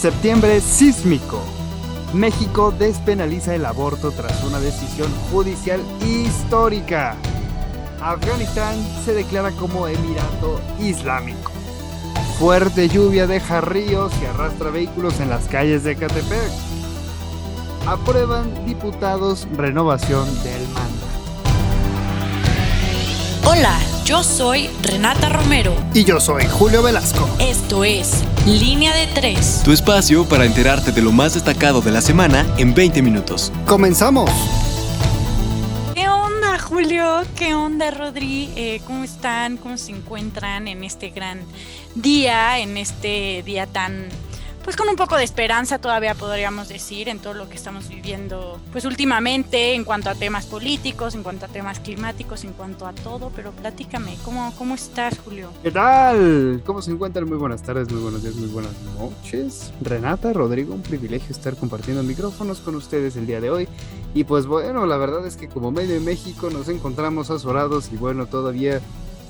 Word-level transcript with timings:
Septiembre 0.00 0.62
sísmico. 0.62 1.42
México 2.14 2.72
despenaliza 2.72 3.54
el 3.54 3.66
aborto 3.66 4.12
tras 4.12 4.42
una 4.44 4.58
decisión 4.58 5.12
judicial 5.30 5.78
histórica. 6.00 7.16
Afganistán 8.00 8.76
se 9.04 9.12
declara 9.12 9.50
como 9.50 9.86
Emirato 9.86 10.58
Islámico. 10.80 11.52
Fuerte 12.38 12.88
lluvia 12.88 13.26
deja 13.26 13.60
ríos 13.60 14.10
y 14.22 14.24
arrastra 14.24 14.70
vehículos 14.70 15.20
en 15.20 15.28
las 15.28 15.44
calles 15.48 15.84
de 15.84 15.94
Catepec. 15.96 16.50
Aprueban 17.86 18.64
diputados 18.64 19.46
renovación 19.54 20.24
del 20.42 20.66
mandato. 20.68 21.10
Hola, 23.44 23.78
yo 24.10 24.24
soy 24.24 24.68
Renata 24.82 25.28
Romero. 25.28 25.72
Y 25.94 26.02
yo 26.02 26.18
soy 26.18 26.44
Julio 26.44 26.82
Velasco. 26.82 27.30
Esto 27.38 27.84
es 27.84 28.24
Línea 28.44 28.92
de 28.92 29.06
Tres. 29.06 29.62
Tu 29.64 29.70
espacio 29.70 30.28
para 30.28 30.46
enterarte 30.46 30.90
de 30.90 31.00
lo 31.00 31.12
más 31.12 31.34
destacado 31.34 31.80
de 31.80 31.92
la 31.92 32.00
semana 32.00 32.44
en 32.58 32.74
20 32.74 33.02
minutos. 33.02 33.52
¡Comenzamos! 33.66 34.28
¿Qué 35.94 36.08
onda, 36.08 36.58
Julio? 36.58 37.22
¿Qué 37.36 37.54
onda, 37.54 37.92
Rodri? 37.92 38.50
Eh, 38.56 38.80
¿Cómo 38.84 39.04
están? 39.04 39.56
¿Cómo 39.58 39.78
se 39.78 39.92
encuentran 39.92 40.66
en 40.66 40.82
este 40.82 41.10
gran 41.10 41.42
día? 41.94 42.58
En 42.58 42.78
este 42.78 43.44
día 43.46 43.68
tan 43.68 44.08
pues 44.62 44.76
con 44.76 44.88
un 44.88 44.96
poco 44.96 45.16
de 45.16 45.24
esperanza 45.24 45.78
todavía 45.78 46.14
podríamos 46.14 46.68
decir 46.68 47.08
en 47.08 47.18
todo 47.18 47.34
lo 47.34 47.48
que 47.48 47.56
estamos 47.56 47.88
viviendo 47.88 48.60
pues 48.72 48.84
últimamente 48.84 49.74
en 49.74 49.84
cuanto 49.84 50.10
a 50.10 50.14
temas 50.14 50.46
políticos, 50.46 51.14
en 51.14 51.22
cuanto 51.22 51.46
a 51.46 51.48
temas 51.48 51.80
climáticos, 51.80 52.44
en 52.44 52.52
cuanto 52.52 52.86
a 52.86 52.92
todo, 52.92 53.30
pero 53.34 53.52
platícame, 53.52 54.16
¿cómo, 54.24 54.52
cómo 54.56 54.74
estás 54.74 55.18
Julio? 55.18 55.50
¿Qué 55.62 55.70
tal? 55.70 56.62
¿Cómo 56.64 56.82
se 56.82 56.90
encuentran? 56.90 57.28
Muy 57.28 57.38
buenas 57.38 57.62
tardes, 57.62 57.90
muy 57.90 58.02
buenos 58.02 58.22
días, 58.22 58.34
muy 58.34 58.48
buenas 58.48 58.72
noches. 58.98 59.72
Renata, 59.80 60.32
Rodrigo, 60.32 60.74
un 60.74 60.82
privilegio 60.82 61.30
estar 61.30 61.56
compartiendo 61.56 62.02
micrófonos 62.02 62.60
con 62.60 62.74
ustedes 62.74 63.16
el 63.16 63.26
día 63.26 63.40
de 63.40 63.50
hoy. 63.50 63.68
Y 64.14 64.24
pues 64.24 64.46
bueno, 64.46 64.86
la 64.86 64.96
verdad 64.96 65.26
es 65.26 65.36
que 65.36 65.48
como 65.48 65.70
medio 65.70 65.94
de 65.94 66.00
México 66.00 66.50
nos 66.50 66.68
encontramos 66.68 67.30
azorados 67.30 67.90
y 67.92 67.96
bueno, 67.96 68.26
todavía 68.26 68.80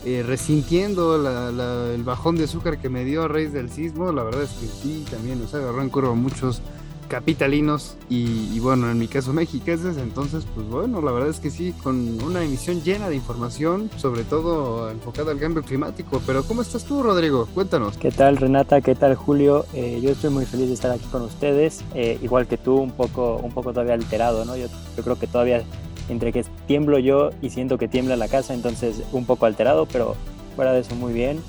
eh, 0.05 0.23
resintiendo 0.27 1.17
el 1.17 2.03
bajón 2.05 2.37
de 2.37 2.45
azúcar 2.45 2.79
que 2.79 2.89
me 2.89 3.05
dio 3.05 3.25
a 3.25 3.29
raíz 3.29 3.53
del 3.53 3.71
sismo. 3.71 4.13
La 4.13 4.23
verdad 4.23 4.43
es 4.43 4.51
que 4.51 4.67
sí, 4.67 5.05
también 5.11 5.41
nos 5.41 5.55
agarró 5.55 5.83
en 5.83 5.91
curva 5.91 6.15
muchos 6.15 6.63
capitalinos 7.11 7.97
y, 8.09 8.59
bueno, 8.61 8.91
en 8.91 8.99
mi 8.99 9.09
caso 9.09 9.35
mexicanos. 9.35 9.99
Entonces, 9.99 10.47
pues 10.55 10.67
bueno, 10.69 11.03
la 11.03 11.13
verdad 11.13 11.29
es 11.29 11.41
que 11.41 11.51
sí, 11.51 11.75
con 11.83 12.23
una 12.23 12.43
emisión 12.43 12.83
llena 12.83 13.11
de 13.11 13.17
información, 13.17 13.91
sobre 13.97 14.23
todo 14.25 14.91
enfocada 14.91 15.33
al 15.33 15.39
cambio 15.39 15.63
climático. 15.63 16.23
Pero 16.25 16.45
¿cómo 16.45 16.63
estás 16.63 16.85
tú, 16.85 17.03
Rodrigo? 17.03 17.47
Cuéntanos. 17.53 17.99
¿Qué 17.99 18.11
tal, 18.11 18.39
Renata? 18.39 18.81
¿Qué 18.81 18.95
tal, 18.95 19.17
Julio? 19.17 19.67
Eh, 19.75 20.01
yo 20.03 20.11
estoy 20.11 20.31
muy 20.31 20.47
feliz 20.47 20.69
de 20.69 20.75
estar 20.75 20.93
aquí 20.93 21.07
con 21.11 21.23
ustedes. 21.23 21.85
Eh, 21.95 22.19
igual 22.23 22.47
que 22.47 22.57
tú, 22.57 22.77
un 22.77 22.93
poco, 22.93 23.37
un 23.37 23.53
poco 23.53 23.73
todavía 23.73 23.95
alterado, 23.95 24.45
¿no? 24.45 24.57
Yo, 24.57 24.69
yo 24.97 25.03
creo 25.03 25.19
que 25.19 25.27
todavía 25.27 25.65
entre 26.11 26.33
que 26.33 26.45
tiemblo 26.67 26.99
yo 26.99 27.31
y 27.41 27.51
siento 27.51 27.79
que 27.79 27.89
tiembla 27.89 28.17
la 28.17 28.29
casa, 28.29 28.55
entonces 28.55 29.03
un 29.13 29.25
poco 29.25 29.47
alterado, 29.47 29.87
pero 29.87 30.17
fuera 30.57 30.73
de 30.73 30.81
eso 30.81 30.95
muy 30.95 31.13
bien 31.13 31.41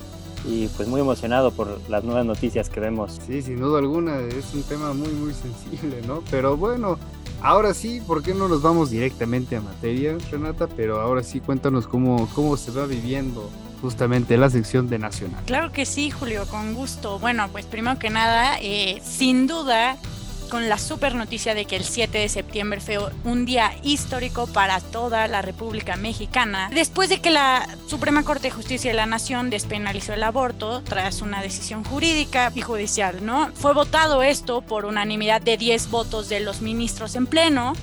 y 0.46 0.68
pues 0.70 0.88
muy 0.88 1.02
emocionado 1.02 1.52
por 1.52 1.80
las 1.90 2.04
nuevas 2.04 2.26
noticias 2.26 2.70
que 2.70 2.80
vemos. 2.80 3.20
Sí, 3.26 3.42
sin 3.42 3.60
duda 3.60 3.80
alguna, 3.80 4.20
es 4.20 4.54
un 4.54 4.64
tema 4.64 4.94
muy 4.94 5.10
muy 5.10 5.34
sensible, 5.34 6.02
¿no? 6.08 6.24
Pero 6.32 6.58
bueno, 6.58 6.98
ahora 7.42 7.74
sí, 7.74 8.02
¿por 8.02 8.24
qué 8.24 8.34
no 8.34 8.48
nos 8.48 8.62
vamos 8.62 8.90
directamente 8.90 9.56
a 9.56 9.62
materia, 9.62 10.18
Renata? 10.32 10.68
Pero 10.68 11.02
ahora 11.02 11.24
sí, 11.24 11.40
cuéntanos 11.40 11.88
cómo, 11.88 12.28
cómo 12.34 12.58
se 12.58 12.72
va 12.72 12.86
viviendo 12.86 13.50
justamente 13.82 14.38
la 14.38 14.50
sección 14.50 14.90
de 14.90 15.00
Nacional. 15.00 15.44
Claro 15.46 15.72
que 15.72 15.86
sí, 15.86 16.12
Julio, 16.12 16.46
con 16.50 16.74
gusto. 16.76 17.18
Bueno, 17.20 17.50
pues 17.52 17.66
primero 17.66 17.98
que 17.98 18.10
nada, 18.10 18.60
eh, 18.62 19.02
sin 19.04 19.48
duda 19.48 19.98
con 20.52 20.68
la 20.68 20.78
super 20.78 21.16
noticia 21.16 21.56
de 21.56 21.64
que 21.64 21.78
el 21.78 21.86
7 21.86 22.18
de 22.18 22.28
septiembre 22.28 22.82
fue 22.82 23.00
un 23.24 23.46
día 23.46 23.74
histórico 23.84 24.48
para 24.48 24.82
toda 24.82 25.30
la 25.30 25.42
República 25.42 25.96
Mexicana, 25.96 26.70
después 26.74 27.08
de 27.08 27.22
que 27.22 27.30
la 27.30 27.66
Suprema 27.88 28.24
Corte 28.24 28.50
de 28.50 28.52
Justicia 28.52 28.92
de 28.92 28.98
la 28.98 29.06
Nación 29.06 29.50
despenalizó 29.50 30.12
el 30.14 30.24
aborto 30.24 30.82
tras 30.84 31.22
una 31.22 31.42
decisión 31.42 31.86
jurídica 31.86 32.52
y 32.54 32.62
judicial, 32.62 33.26
¿no? 33.26 33.50
Fue 33.54 33.74
votado 33.74 34.24
esto 34.24 34.60
por 34.60 34.84
unanimidad 34.84 35.42
de 35.42 35.56
10 35.56 35.90
votos 35.90 36.28
de 36.28 36.42
los 36.42 36.62
ministros 36.62 37.16
en 37.16 37.28
pleno 37.28 37.74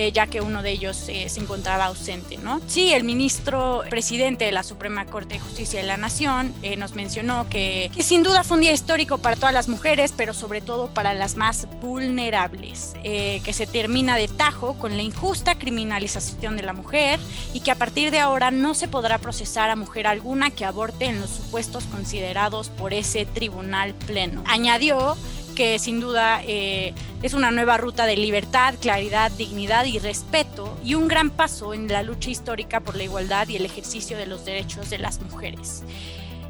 eh, 0.00 0.12
ya 0.12 0.28
que 0.28 0.40
uno 0.40 0.62
de 0.62 0.70
ellos 0.70 1.06
eh, 1.08 1.28
se 1.28 1.40
encontraba 1.40 1.86
ausente, 1.86 2.36
¿no? 2.36 2.60
Sí, 2.68 2.92
el 2.92 3.02
ministro 3.02 3.82
presidente 3.90 4.44
de 4.44 4.52
la 4.52 4.62
Suprema 4.62 5.06
Corte 5.06 5.34
de 5.34 5.40
Justicia 5.40 5.80
de 5.80 5.88
la 5.88 5.96
Nación 5.96 6.54
eh, 6.62 6.76
nos 6.76 6.94
mencionó 6.94 7.48
que, 7.48 7.90
que, 7.92 8.04
sin 8.04 8.22
duda 8.22 8.44
fue 8.44 8.58
un 8.58 8.60
día 8.60 8.70
histórico 8.70 9.18
para 9.18 9.34
todas 9.34 9.52
las 9.52 9.66
mujeres, 9.66 10.14
pero 10.16 10.34
sobre 10.34 10.60
todo 10.60 10.86
para 10.86 11.14
las 11.14 11.34
más 11.34 11.66
vulnerables, 11.82 12.94
que 13.02 13.52
se 13.52 13.66
termina 13.66 14.14
de 14.16 14.28
tajo 14.28 14.74
con 14.74 14.96
la 14.96 15.02
injusta 15.02 15.58
criminalización 15.58 16.56
de 16.56 16.62
la 16.62 16.74
mujer 16.74 17.18
y 17.52 17.58
que 17.58 17.72
a 17.72 17.74
partir 17.74 18.12
de 18.12 18.20
ahora 18.20 18.52
no 18.52 18.74
se 18.74 18.86
podrá 18.86 19.18
procesar 19.18 19.68
a 19.68 19.74
mujer 19.74 20.06
alguna 20.06 20.50
que 20.50 20.64
aborte 20.64 21.06
en 21.06 21.20
los 21.20 21.30
supuestos 21.30 21.82
considerados 21.86 22.68
por 22.68 22.94
ese 22.94 23.26
tribunal 23.26 23.94
pleno. 23.94 24.44
Añadió 24.46 25.16
que 25.58 25.80
sin 25.80 25.98
duda 25.98 26.40
eh, 26.46 26.94
es 27.20 27.34
una 27.34 27.50
nueva 27.50 27.78
ruta 27.78 28.06
de 28.06 28.16
libertad, 28.16 28.76
claridad, 28.80 29.32
dignidad 29.32 29.86
y 29.86 29.98
respeto 29.98 30.78
y 30.84 30.94
un 30.94 31.08
gran 31.08 31.30
paso 31.30 31.74
en 31.74 31.88
la 31.88 32.04
lucha 32.04 32.30
histórica 32.30 32.78
por 32.78 32.94
la 32.94 33.02
igualdad 33.02 33.48
y 33.48 33.56
el 33.56 33.64
ejercicio 33.64 34.16
de 34.16 34.26
los 34.26 34.44
derechos 34.44 34.88
de 34.88 34.98
las 34.98 35.20
mujeres. 35.20 35.82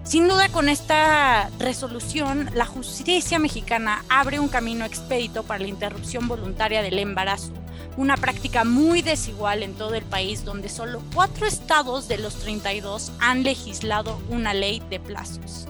Sin 0.04 0.28
duda 0.28 0.50
con 0.50 0.68
esta 0.68 1.48
resolución, 1.58 2.50
la 2.52 2.66
justicia 2.66 3.38
mexicana 3.38 4.04
abre 4.10 4.40
un 4.40 4.48
camino 4.48 4.84
expedito 4.84 5.42
para 5.42 5.60
la 5.60 5.68
interrupción 5.68 6.28
voluntaria 6.28 6.82
del 6.82 6.98
embarazo, 6.98 7.54
una 7.96 8.18
práctica 8.18 8.64
muy 8.64 9.00
desigual 9.00 9.62
en 9.62 9.72
todo 9.72 9.94
el 9.94 10.04
país 10.04 10.44
donde 10.44 10.68
solo 10.68 11.00
cuatro 11.14 11.46
estados 11.46 12.08
de 12.08 12.18
los 12.18 12.34
32 12.40 13.10
han 13.20 13.42
legislado 13.42 14.20
una 14.28 14.52
ley 14.52 14.82
de 14.90 15.00
plazos. 15.00 15.66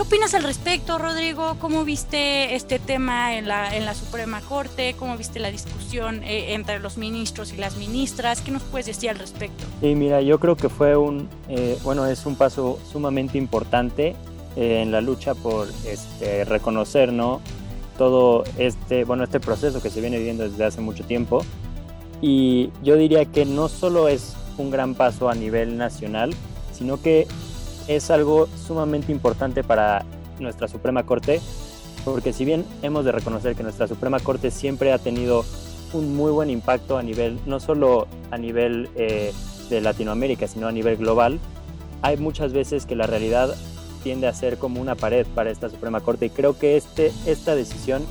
¿Qué 0.00 0.06
opinas 0.06 0.32
al 0.32 0.44
respecto, 0.44 0.96
Rodrigo? 0.96 1.56
¿Cómo 1.60 1.84
viste 1.84 2.54
este 2.54 2.78
tema 2.78 3.36
en 3.36 3.46
la, 3.46 3.76
en 3.76 3.84
la 3.84 3.94
Suprema 3.94 4.40
Corte? 4.40 4.96
¿Cómo 4.98 5.14
viste 5.18 5.40
la 5.40 5.50
discusión 5.50 6.22
eh, 6.24 6.54
entre 6.54 6.78
los 6.78 6.96
ministros 6.96 7.52
y 7.52 7.58
las 7.58 7.76
ministras? 7.76 8.40
¿Qué 8.40 8.50
nos 8.50 8.62
puedes 8.62 8.86
decir 8.86 9.10
al 9.10 9.18
respecto? 9.18 9.62
Sí, 9.82 9.94
mira, 9.94 10.22
yo 10.22 10.40
creo 10.40 10.56
que 10.56 10.70
fue 10.70 10.96
un, 10.96 11.28
eh, 11.50 11.76
bueno, 11.84 12.06
es 12.06 12.24
un 12.24 12.34
paso 12.34 12.78
sumamente 12.90 13.36
importante 13.36 14.16
eh, 14.56 14.80
en 14.80 14.90
la 14.90 15.02
lucha 15.02 15.34
por 15.34 15.68
este, 15.84 16.46
reconocer, 16.46 17.12
¿no? 17.12 17.42
Todo 17.98 18.44
este, 18.56 19.04
bueno, 19.04 19.24
este 19.24 19.38
proceso 19.38 19.82
que 19.82 19.90
se 19.90 20.00
viene 20.00 20.16
viviendo 20.16 20.48
desde 20.48 20.64
hace 20.64 20.80
mucho 20.80 21.04
tiempo. 21.04 21.44
Y 22.22 22.70
yo 22.82 22.96
diría 22.96 23.26
que 23.26 23.44
no 23.44 23.68
solo 23.68 24.08
es 24.08 24.34
un 24.56 24.70
gran 24.70 24.94
paso 24.94 25.28
a 25.28 25.34
nivel 25.34 25.76
nacional, 25.76 26.32
sino 26.72 27.02
que 27.02 27.28
es 27.90 28.08
algo 28.12 28.48
sumamente 28.68 29.10
importante 29.10 29.64
para 29.64 30.04
nuestra 30.38 30.68
Suprema 30.68 31.02
Corte, 31.02 31.40
porque 32.04 32.32
si 32.32 32.44
bien 32.44 32.64
hemos 32.82 33.04
de 33.04 33.10
reconocer 33.10 33.56
que 33.56 33.64
nuestra 33.64 33.88
Suprema 33.88 34.20
Corte 34.20 34.52
siempre 34.52 34.92
ha 34.92 34.98
tenido 34.98 35.44
un 35.92 36.14
muy 36.14 36.30
buen 36.30 36.50
impacto 36.50 36.98
a 36.98 37.02
nivel, 37.02 37.40
no 37.46 37.58
solo 37.58 38.06
a 38.30 38.38
nivel 38.38 38.88
eh, 38.94 39.32
de 39.70 39.80
Latinoamérica, 39.80 40.46
sino 40.46 40.68
a 40.68 40.72
nivel 40.72 40.98
global, 40.98 41.40
hay 42.00 42.16
muchas 42.16 42.52
veces 42.52 42.86
que 42.86 42.94
la 42.94 43.08
realidad 43.08 43.56
tiende 44.04 44.28
a 44.28 44.34
ser 44.34 44.56
como 44.56 44.80
una 44.80 44.94
pared 44.94 45.26
para 45.34 45.50
esta 45.50 45.68
Suprema 45.68 46.00
Corte 46.00 46.26
y 46.26 46.30
creo 46.30 46.56
que 46.56 46.76
este, 46.76 47.12
esta 47.26 47.56
decisión 47.56 48.04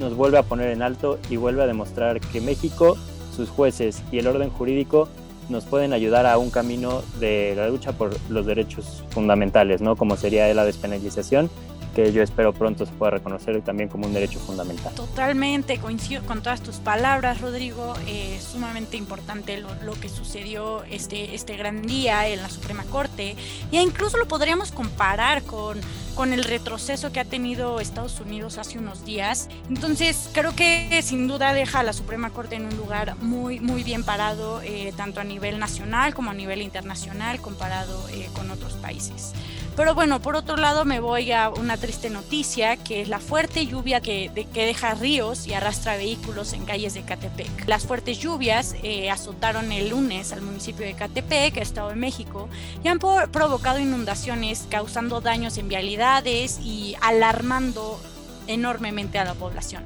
nos 0.00 0.16
vuelve 0.16 0.38
a 0.38 0.42
poner 0.42 0.70
en 0.70 0.82
alto 0.82 1.20
y 1.30 1.36
vuelve 1.36 1.62
a 1.62 1.68
demostrar 1.68 2.20
que 2.20 2.40
México, 2.40 2.96
sus 3.36 3.50
jueces 3.50 4.02
y 4.10 4.18
el 4.18 4.26
orden 4.26 4.50
jurídico 4.50 5.08
nos 5.48 5.64
pueden 5.64 5.92
ayudar 5.92 6.26
a 6.26 6.38
un 6.38 6.50
camino 6.50 7.02
de 7.20 7.54
la 7.56 7.68
lucha 7.68 7.92
por 7.92 8.16
los 8.30 8.46
derechos 8.46 9.04
fundamentales, 9.10 9.80
¿no? 9.80 9.96
Como 9.96 10.16
sería 10.16 10.52
la 10.54 10.64
despenalización 10.64 11.50
que 11.94 12.12
yo 12.12 12.22
espero 12.22 12.52
pronto 12.52 12.86
se 12.86 12.92
pueda 12.92 13.10
reconocer 13.10 13.60
también 13.62 13.88
como 13.88 14.06
un 14.06 14.12
derecho 14.12 14.38
fundamental. 14.38 14.94
Totalmente, 14.94 15.78
coincido 15.78 16.22
con 16.24 16.42
todas 16.42 16.62
tus 16.62 16.76
palabras, 16.76 17.40
Rodrigo. 17.40 17.94
Es 18.06 18.42
sumamente 18.42 18.96
importante 18.96 19.58
lo, 19.58 19.68
lo, 19.84 19.92
que 19.92 20.08
sucedió 20.08 20.84
este, 20.84 21.34
este 21.34 21.56
gran 21.56 21.82
día 21.82 22.28
en 22.28 22.42
la 22.42 22.48
Suprema 22.48 22.84
Corte. 22.84 23.36
E 23.70 23.80
incluso 23.80 24.16
lo 24.16 24.26
podríamos 24.26 24.72
comparar 24.72 25.42
con 25.42 25.80
con 26.14 26.32
el 26.32 26.44
retroceso 26.44 27.12
que 27.12 27.20
ha 27.20 27.24
tenido 27.24 27.80
Estados 27.80 28.20
Unidos 28.20 28.58
hace 28.58 28.78
unos 28.78 29.04
días. 29.04 29.48
Entonces, 29.68 30.28
creo 30.32 30.54
que 30.54 31.00
sin 31.02 31.26
duda 31.28 31.54
deja 31.54 31.80
a 31.80 31.82
la 31.82 31.92
Suprema 31.92 32.30
Corte 32.30 32.56
en 32.56 32.66
un 32.66 32.76
lugar 32.76 33.16
muy, 33.20 33.60
muy 33.60 33.82
bien 33.82 34.04
parado, 34.04 34.60
eh, 34.62 34.92
tanto 34.96 35.20
a 35.20 35.24
nivel 35.24 35.58
nacional 35.58 36.14
como 36.14 36.30
a 36.30 36.34
nivel 36.34 36.62
internacional, 36.62 37.40
comparado 37.40 38.08
eh, 38.10 38.28
con 38.34 38.50
otros 38.50 38.74
países. 38.74 39.32
Pero 39.76 39.94
bueno, 39.94 40.20
por 40.20 40.36
otro 40.36 40.56
lado 40.56 40.84
me 40.84 41.00
voy 41.00 41.32
a 41.32 41.48
una 41.48 41.78
triste 41.78 42.10
noticia, 42.10 42.76
que 42.76 43.00
es 43.00 43.08
la 43.08 43.20
fuerte 43.20 43.66
lluvia 43.66 44.02
que, 44.02 44.30
deja 44.52 44.94
ríos 44.94 45.46
y 45.46 45.54
arrastra 45.54 45.96
vehículos 45.96 46.52
en 46.52 46.66
calles 46.66 46.92
de 46.92 47.02
Catepec. 47.02 47.66
Las 47.66 47.86
fuertes 47.86 48.18
lluvias 48.18 48.76
eh, 48.82 49.10
azotaron 49.10 49.72
el 49.72 49.88
lunes 49.88 50.32
al 50.32 50.42
municipio 50.42 50.84
de 50.84 50.92
Catepec, 50.92 51.56
Estado 51.56 51.88
de 51.88 51.96
México, 51.96 52.50
y 52.84 52.88
han 52.88 52.98
provocado 52.98 53.78
inundaciones 53.78 54.66
causando 54.68 55.22
daños 55.22 55.56
en 55.56 55.68
vialidades 55.68 56.58
y 56.60 56.94
alarmando 57.00 57.98
enormemente 58.46 59.18
a 59.18 59.24
la 59.24 59.34
población. 59.34 59.84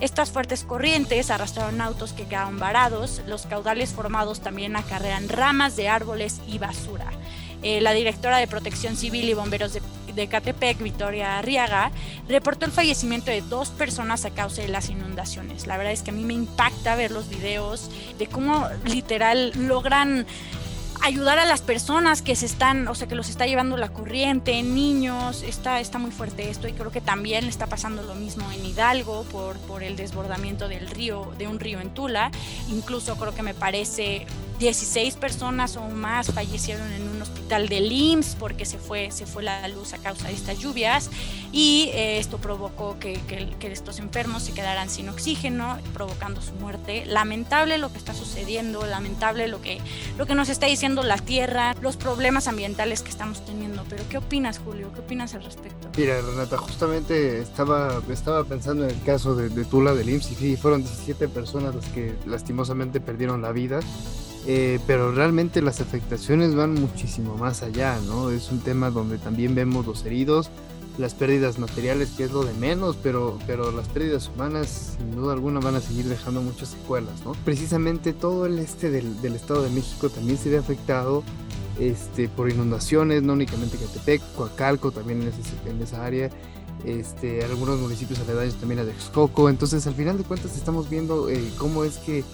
Estas 0.00 0.30
fuertes 0.30 0.62
corrientes 0.62 1.30
arrastraron 1.30 1.80
autos 1.80 2.12
que 2.12 2.26
quedaron 2.26 2.58
varados, 2.58 3.22
los 3.26 3.46
caudales 3.46 3.92
formados 3.92 4.40
también 4.40 4.76
acarrean 4.76 5.28
ramas 5.28 5.74
de 5.74 5.88
árboles 5.88 6.40
y 6.46 6.58
basura. 6.58 7.10
Eh, 7.64 7.80
la 7.80 7.92
directora 7.92 8.36
de 8.36 8.46
Protección 8.46 8.94
Civil 8.94 9.26
y 9.26 9.32
Bomberos 9.32 9.72
de, 9.72 9.80
de, 10.14 10.28
Catepec, 10.28 10.82
Victoria 10.82 11.38
Arriaga, 11.38 11.90
reportó 12.28 12.66
el 12.66 12.72
fallecimiento 12.72 13.30
de 13.30 13.40
dos 13.40 13.70
personas 13.70 14.26
a 14.26 14.30
causa 14.30 14.60
de 14.60 14.68
las 14.68 14.90
inundaciones. 14.90 15.66
La 15.66 15.78
verdad 15.78 15.94
es 15.94 16.02
que 16.02 16.10
a 16.10 16.12
mí 16.14 16.24
me 16.24 16.34
impacta 16.34 16.94
ver 16.94 17.10
los 17.10 17.30
videos 17.30 17.90
de 18.18 18.26
cómo 18.26 18.68
literal 18.84 19.52
logran 19.56 20.26
ayudar 21.04 21.38
a 21.38 21.44
las 21.44 21.60
personas 21.60 22.22
que 22.22 22.36
se 22.36 22.46
están, 22.46 22.88
o 22.88 22.94
sea, 22.94 23.06
que 23.08 23.14
los 23.14 23.28
está 23.28 23.46
llevando 23.46 23.76
la 23.76 23.90
corriente, 23.90 24.62
niños, 24.62 25.42
está, 25.42 25.80
está 25.80 25.98
muy 25.98 26.10
fuerte 26.10 26.48
esto 26.48 26.68
y 26.68 26.72
creo 26.72 26.90
que 26.90 27.00
también 27.00 27.44
está 27.44 27.66
pasando 27.66 28.02
lo 28.02 28.14
mismo 28.14 28.50
en 28.52 28.64
Hidalgo 28.64 29.24
por, 29.24 29.56
por 29.60 29.82
el 29.82 29.96
desbordamiento 29.96 30.68
del 30.68 30.88
río, 30.88 31.32
de 31.38 31.46
un 31.46 31.60
río 31.60 31.80
en 31.80 31.90
Tula. 31.90 32.30
Incluso 32.68 33.16
creo 33.16 33.34
que 33.34 33.42
me 33.42 33.54
parece 33.54 34.26
16 34.58 35.16
personas 35.16 35.76
o 35.76 35.88
más 35.88 36.32
fallecieron 36.32 36.90
en 36.92 37.08
un 37.08 37.22
hospital 37.22 37.68
de 37.68 37.78
IMSS 37.78 38.36
porque 38.38 38.64
se 38.64 38.78
fue, 38.78 39.10
se 39.10 39.26
fue 39.26 39.42
la 39.42 39.66
luz 39.68 39.92
a 39.92 39.98
causa 39.98 40.28
de 40.28 40.34
estas 40.34 40.58
lluvias 40.58 41.10
y 41.52 41.90
eh, 41.92 42.18
esto 42.18 42.38
provocó 42.38 42.96
que, 42.98 43.14
que, 43.28 43.48
que, 43.58 43.72
estos 43.72 43.98
enfermos 43.98 44.42
se 44.42 44.52
quedaran 44.52 44.90
sin 44.90 45.08
oxígeno, 45.08 45.78
provocando 45.92 46.40
su 46.40 46.52
muerte. 46.54 47.04
Lamentable 47.06 47.78
lo 47.78 47.92
que 47.92 47.98
está 47.98 48.14
sucediendo, 48.14 48.84
lamentable 48.86 49.48
lo 49.48 49.60
que, 49.60 49.78
lo 50.18 50.26
que 50.26 50.34
nos 50.34 50.48
está 50.48 50.66
diciendo 50.66 51.02
la 51.02 51.16
Tierra, 51.18 51.74
los 51.80 51.96
problemas 51.96 52.48
ambientales 52.48 53.02
que 53.02 53.10
estamos 53.10 53.44
teniendo. 53.44 53.84
Pero 53.88 54.02
¿qué 54.08 54.18
opinas, 54.18 54.58
Julio? 54.58 54.92
¿Qué 54.94 55.00
opinas 55.00 55.34
al 55.34 55.44
respecto? 55.44 55.88
Mira, 55.96 56.20
Renata, 56.20 56.56
justamente 56.56 57.40
estaba, 57.40 58.02
estaba 58.08 58.44
pensando 58.44 58.84
en 58.84 58.90
el 58.90 59.02
caso 59.02 59.34
de, 59.34 59.48
de 59.48 59.64
Tula 59.64 59.94
del 59.94 60.08
IMSS 60.08 60.42
y 60.42 60.56
fueron 60.56 60.82
17 60.82 61.28
personas 61.28 61.74
las 61.74 61.86
que 61.86 62.14
lastimosamente 62.26 63.00
perdieron 63.00 63.42
la 63.42 63.52
vida. 63.52 63.80
Eh, 64.46 64.78
pero 64.86 65.10
realmente 65.10 65.62
las 65.62 65.80
afectaciones 65.80 66.54
van 66.54 66.74
muchísimo 66.74 67.36
más 67.36 67.62
allá, 67.62 67.98
¿no? 68.06 68.30
Es 68.30 68.50
un 68.50 68.60
tema 68.60 68.90
donde 68.90 69.16
también 69.16 69.54
vemos 69.54 69.86
los 69.86 70.04
heridos, 70.04 70.50
las 70.98 71.14
pérdidas 71.14 71.58
materiales, 71.58 72.10
que 72.10 72.24
es 72.24 72.32
lo 72.32 72.44
de 72.44 72.52
menos, 72.54 72.96
pero, 73.02 73.38
pero 73.46 73.72
las 73.72 73.88
pérdidas 73.88 74.28
humanas, 74.28 74.96
sin 74.98 75.16
duda 75.16 75.32
alguna, 75.32 75.60
van 75.60 75.76
a 75.76 75.80
seguir 75.80 76.04
dejando 76.06 76.42
muchas 76.42 76.68
secuelas, 76.68 77.24
¿no? 77.24 77.32
Precisamente 77.44 78.12
todo 78.12 78.44
el 78.44 78.58
este 78.58 78.90
del, 78.90 79.20
del 79.22 79.34
Estado 79.34 79.62
de 79.62 79.70
México 79.70 80.10
también 80.10 80.36
se 80.36 80.50
ve 80.50 80.58
afectado 80.58 81.24
este, 81.80 82.28
por 82.28 82.50
inundaciones, 82.50 83.22
no 83.22 83.32
únicamente 83.32 83.78
Catepec, 83.78 84.22
Coacalco 84.36 84.92
también 84.92 85.22
en, 85.22 85.28
ese, 85.28 85.40
en 85.70 85.82
esa 85.82 86.04
área. 86.04 86.30
Este, 86.84 87.42
algunos 87.42 87.80
municipios 87.80 88.20
aledaños 88.20 88.56
también 88.56 88.80
a 88.80 88.84
Texcoco. 88.84 89.48
Entonces, 89.48 89.86
al 89.86 89.94
final 89.94 90.18
de 90.18 90.24
cuentas, 90.24 90.54
estamos 90.54 90.90
viendo 90.90 91.30
eh, 91.30 91.50
cómo 91.56 91.84
es 91.84 91.96
que 91.96 92.24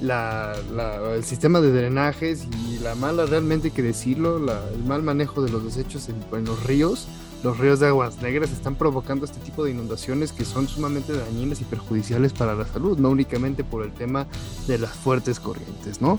la, 0.00 0.54
la, 0.74 1.14
el 1.14 1.24
sistema 1.24 1.60
de 1.60 1.72
drenajes 1.72 2.46
y 2.66 2.78
la 2.78 2.94
mala, 2.94 3.26
realmente 3.26 3.68
hay 3.68 3.72
que 3.72 3.82
decirlo, 3.82 4.38
la, 4.38 4.60
el 4.72 4.84
mal 4.84 5.02
manejo 5.02 5.42
de 5.42 5.50
los 5.50 5.64
desechos 5.64 6.08
en, 6.08 6.44
los 6.44 6.62
ríos, 6.64 7.08
los 7.42 7.58
ríos 7.58 7.80
de 7.80 7.88
aguas 7.88 8.20
negras 8.20 8.50
están 8.50 8.74
provocando 8.74 9.24
este 9.24 9.38
tipo 9.40 9.64
de 9.64 9.70
inundaciones 9.70 10.32
que 10.32 10.44
son 10.44 10.68
sumamente 10.68 11.12
dañinas 11.12 11.60
y 11.60 11.64
perjudiciales 11.64 12.32
para 12.32 12.54
la 12.54 12.66
salud, 12.66 12.98
no 12.98 13.10
únicamente 13.10 13.64
por 13.64 13.84
el 13.84 13.92
tema 13.92 14.26
de 14.66 14.78
las 14.78 14.92
fuertes 14.92 15.40
corrientes, 15.40 16.00
¿no? 16.00 16.18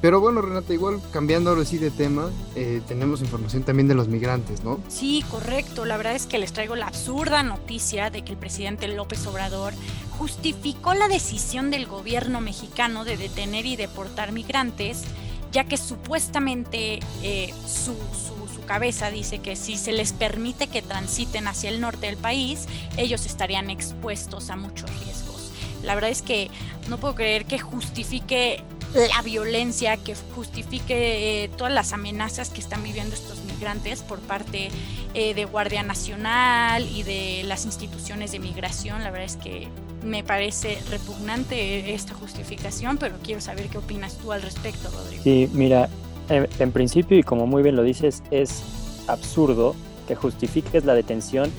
Pero 0.00 0.18
bueno, 0.18 0.40
Renata, 0.40 0.72
igual 0.72 0.98
cambiando 1.12 1.50
ahora 1.50 1.64
sí 1.66 1.76
de 1.76 1.90
tema, 1.90 2.30
eh, 2.54 2.80
tenemos 2.88 3.20
información 3.20 3.64
también 3.64 3.86
de 3.86 3.94
los 3.94 4.08
migrantes, 4.08 4.64
¿no? 4.64 4.80
Sí, 4.88 5.22
correcto. 5.30 5.84
La 5.84 5.98
verdad 5.98 6.14
es 6.14 6.24
que 6.24 6.38
les 6.38 6.54
traigo 6.54 6.74
la 6.74 6.86
absurda 6.86 7.42
noticia 7.42 8.08
de 8.08 8.22
que 8.22 8.32
el 8.32 8.38
presidente 8.38 8.88
López 8.88 9.26
Obrador 9.26 9.74
justificó 10.20 10.92
la 10.92 11.08
decisión 11.08 11.70
del 11.70 11.86
gobierno 11.86 12.42
mexicano 12.42 13.06
de 13.06 13.16
detener 13.16 13.64
y 13.64 13.76
deportar 13.76 14.32
migrantes, 14.32 15.04
ya 15.50 15.64
que 15.64 15.78
supuestamente 15.78 17.00
eh, 17.22 17.54
su, 17.66 17.94
su, 17.94 18.54
su, 18.54 18.60
cabeza 18.66 19.10
dice 19.10 19.38
que 19.38 19.56
si 19.56 19.78
se 19.78 19.92
les 19.92 20.12
permite 20.12 20.66
que 20.66 20.82
transiten 20.82 21.48
hacia 21.48 21.70
el 21.70 21.80
norte 21.80 22.04
del 22.04 22.18
país, 22.18 22.66
ellos 22.98 23.24
estarían 23.24 23.70
expuestos 23.70 24.50
a 24.50 24.56
muchos 24.56 24.90
riesgos. 25.00 25.52
La 25.82 25.94
verdad 25.94 26.10
es 26.10 26.20
que 26.20 26.50
no 26.90 26.98
puedo 26.98 27.14
creer 27.14 27.46
que 27.46 27.58
justifique 27.58 28.62
la 28.94 29.22
violencia, 29.22 29.96
que 29.96 30.14
justifique 30.34 31.44
eh, 31.44 31.48
todas 31.56 31.72
las 31.72 31.92
amenazas 31.92 32.50
que 32.50 32.60
están 32.60 32.82
viviendo 32.82 33.14
estos 33.14 33.42
migrantes 33.44 34.02
por 34.02 34.18
parte 34.18 34.70
eh, 35.14 35.34
de 35.34 35.44
Guardia 35.44 35.82
Nacional 35.82 36.86
y 36.88 37.02
de 37.02 37.42
las 37.44 37.64
instituciones 37.64 38.32
de 38.32 38.38
migración. 38.38 39.02
La 39.02 39.10
verdad 39.10 39.26
es 39.26 39.36
que 39.36 39.68
me 40.02 40.24
parece 40.24 40.78
repugnante 40.90 41.94
esta 41.94 42.14
justificación, 42.14 42.96
pero 42.98 43.16
quiero 43.22 43.40
saber 43.40 43.68
qué 43.68 43.78
opinas 43.78 44.16
tú 44.18 44.32
al 44.32 44.42
respecto, 44.42 44.90
Rodrigo. 44.90 45.22
Sí, 45.22 45.48
mira, 45.52 45.88
en, 46.28 46.48
en 46.58 46.72
principio, 46.72 47.18
y 47.18 47.22
como 47.22 47.46
muy 47.46 47.62
bien 47.62 47.76
lo 47.76 47.82
dices, 47.82 48.22
es 48.30 48.62
absurdo 49.06 49.76
que 50.08 50.16
justifiques 50.16 50.84
la 50.84 50.94
detención 50.94 51.50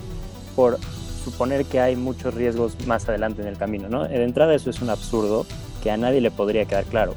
por 0.56 0.80
suponer 1.24 1.66
que 1.66 1.80
hay 1.80 1.95
muchos 1.95 2.34
riesgos 2.34 2.75
más 2.88 3.07
adelante 3.07 3.42
en 3.42 3.48
el 3.48 3.57
camino, 3.57 3.89
¿no? 3.89 4.07
De 4.07 4.24
entrada 4.24 4.56
eso 4.56 4.69
es 4.69 4.81
un 4.81 4.89
absurdo 4.89 5.45
que 5.81 5.92
a 5.92 5.98
nadie 5.98 6.22
le 6.22 6.31
podría 6.31 6.66
quedar 6.66 6.86
claro. 6.86 7.16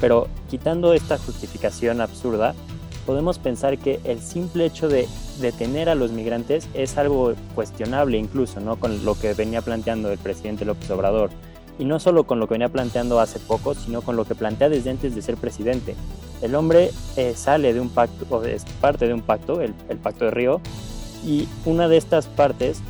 Pero 0.00 0.28
quitando 0.48 0.92
esta 0.92 1.18
justificación 1.18 2.00
absurda, 2.00 2.54
podemos 3.06 3.38
pensar 3.38 3.78
que 3.78 4.00
el 4.04 4.20
simple 4.20 4.66
hecho 4.66 4.88
de 4.88 5.08
detener 5.40 5.88
a 5.88 5.94
los 5.94 6.12
migrantes 6.12 6.68
es 6.74 6.98
algo 6.98 7.32
cuestionable 7.54 8.18
incluso, 8.18 8.60
¿no? 8.60 8.76
Con 8.76 9.04
lo 9.04 9.14
que 9.14 9.34
venía 9.34 9.62
planteando 9.62 10.10
el 10.10 10.18
presidente 10.18 10.64
López 10.64 10.90
Obrador. 10.90 11.30
Y 11.78 11.84
no 11.84 12.00
solo 12.00 12.24
con 12.24 12.40
lo 12.40 12.48
que 12.48 12.54
venía 12.54 12.68
planteando 12.68 13.20
hace 13.20 13.38
poco, 13.38 13.74
sino 13.74 14.02
con 14.02 14.16
lo 14.16 14.24
que 14.24 14.34
plantea 14.34 14.68
desde 14.68 14.90
antes 14.90 15.14
de 15.14 15.22
ser 15.22 15.36
presidente. 15.36 15.94
El 16.42 16.54
hombre 16.54 16.90
eh, 17.16 17.34
sale 17.36 17.72
de 17.72 17.80
un 17.80 17.88
pacto, 17.88 18.26
o 18.30 18.42
es 18.44 18.64
parte 18.80 19.06
de 19.06 19.14
un 19.14 19.22
pacto, 19.22 19.60
el, 19.60 19.74
el 19.88 19.98
Pacto 19.98 20.24
de 20.24 20.30
Río, 20.32 20.60
y 21.24 21.48
una 21.64 21.88
de 21.88 21.96
estas 21.96 22.26
partes 22.26 22.80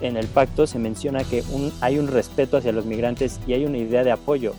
en 0.00 0.16
el 0.16 0.26
pacto 0.26 0.66
se 0.66 0.78
menciona 0.78 1.24
que 1.24 1.44
hay 1.80 1.98
un 1.98 2.08
respeto 2.08 2.56
hacia 2.56 2.72
los 2.72 2.86
migrantes 2.86 3.40
y 3.46 3.52
hay 3.52 3.64
una 3.64 3.78
idea 3.78 4.04
de 4.04 4.12
apoyo. 4.12 4.54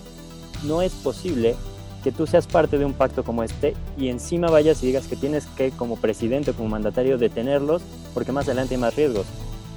No 0.63 0.81
es 0.81 0.91
posible 0.93 1.55
que 2.03 2.11
tú 2.11 2.27
seas 2.27 2.47
parte 2.47 2.77
de 2.77 2.85
un 2.85 2.93
pacto 2.93 3.23
como 3.23 3.43
este 3.43 3.75
y 3.97 4.09
encima 4.09 4.49
vayas 4.49 4.81
y 4.83 4.87
digas 4.87 5.07
que 5.07 5.15
tienes 5.15 5.45
que, 5.55 5.71
como 5.71 5.97
presidente 5.97 6.51
o 6.51 6.53
como 6.53 6.69
mandatario, 6.69 7.17
detenerlos 7.17 7.81
porque 8.13 8.31
más 8.31 8.45
adelante 8.47 8.75
hay 8.75 8.81
más 8.81 8.95
riesgos. 8.95 9.25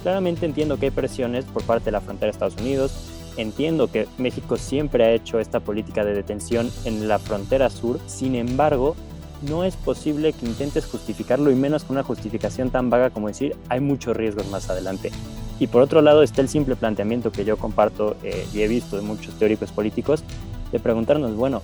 Claramente 0.02 0.46
entiendo 0.46 0.78
que 0.78 0.86
hay 0.86 0.90
presiones 0.90 1.44
por 1.44 1.62
parte 1.62 1.86
de 1.86 1.92
la 1.92 2.00
frontera 2.00 2.26
de 2.26 2.32
Estados 2.32 2.56
Unidos, 2.56 2.92
entiendo 3.36 3.90
que 3.90 4.06
México 4.18 4.56
siempre 4.56 5.04
ha 5.04 5.12
hecho 5.12 5.38
esta 5.38 5.60
política 5.60 6.04
de 6.04 6.14
detención 6.14 6.70
en 6.84 7.08
la 7.08 7.18
frontera 7.18 7.70
sur, 7.70 7.98
sin 8.06 8.34
embargo, 8.34 8.94
no 9.42 9.64
es 9.64 9.76
posible 9.76 10.32
que 10.32 10.46
intentes 10.46 10.86
justificarlo 10.86 11.50
y 11.50 11.54
menos 11.54 11.84
con 11.84 11.96
una 11.96 12.02
justificación 12.02 12.70
tan 12.70 12.90
vaga 12.90 13.10
como 13.10 13.28
decir 13.28 13.56
hay 13.68 13.80
muchos 13.80 14.16
riesgos 14.16 14.48
más 14.48 14.70
adelante. 14.70 15.10
Y 15.58 15.68
por 15.68 15.82
otro 15.82 16.02
lado 16.02 16.22
está 16.22 16.40
el 16.40 16.48
simple 16.48 16.76
planteamiento 16.76 17.30
que 17.30 17.44
yo 17.44 17.56
comparto 17.56 18.16
eh, 18.22 18.46
y 18.52 18.62
he 18.62 18.68
visto 18.68 18.96
de 18.96 19.02
muchos 19.02 19.34
teóricos 19.34 19.70
políticos 19.70 20.24
de 20.72 20.80
preguntarnos, 20.80 21.36
bueno, 21.36 21.62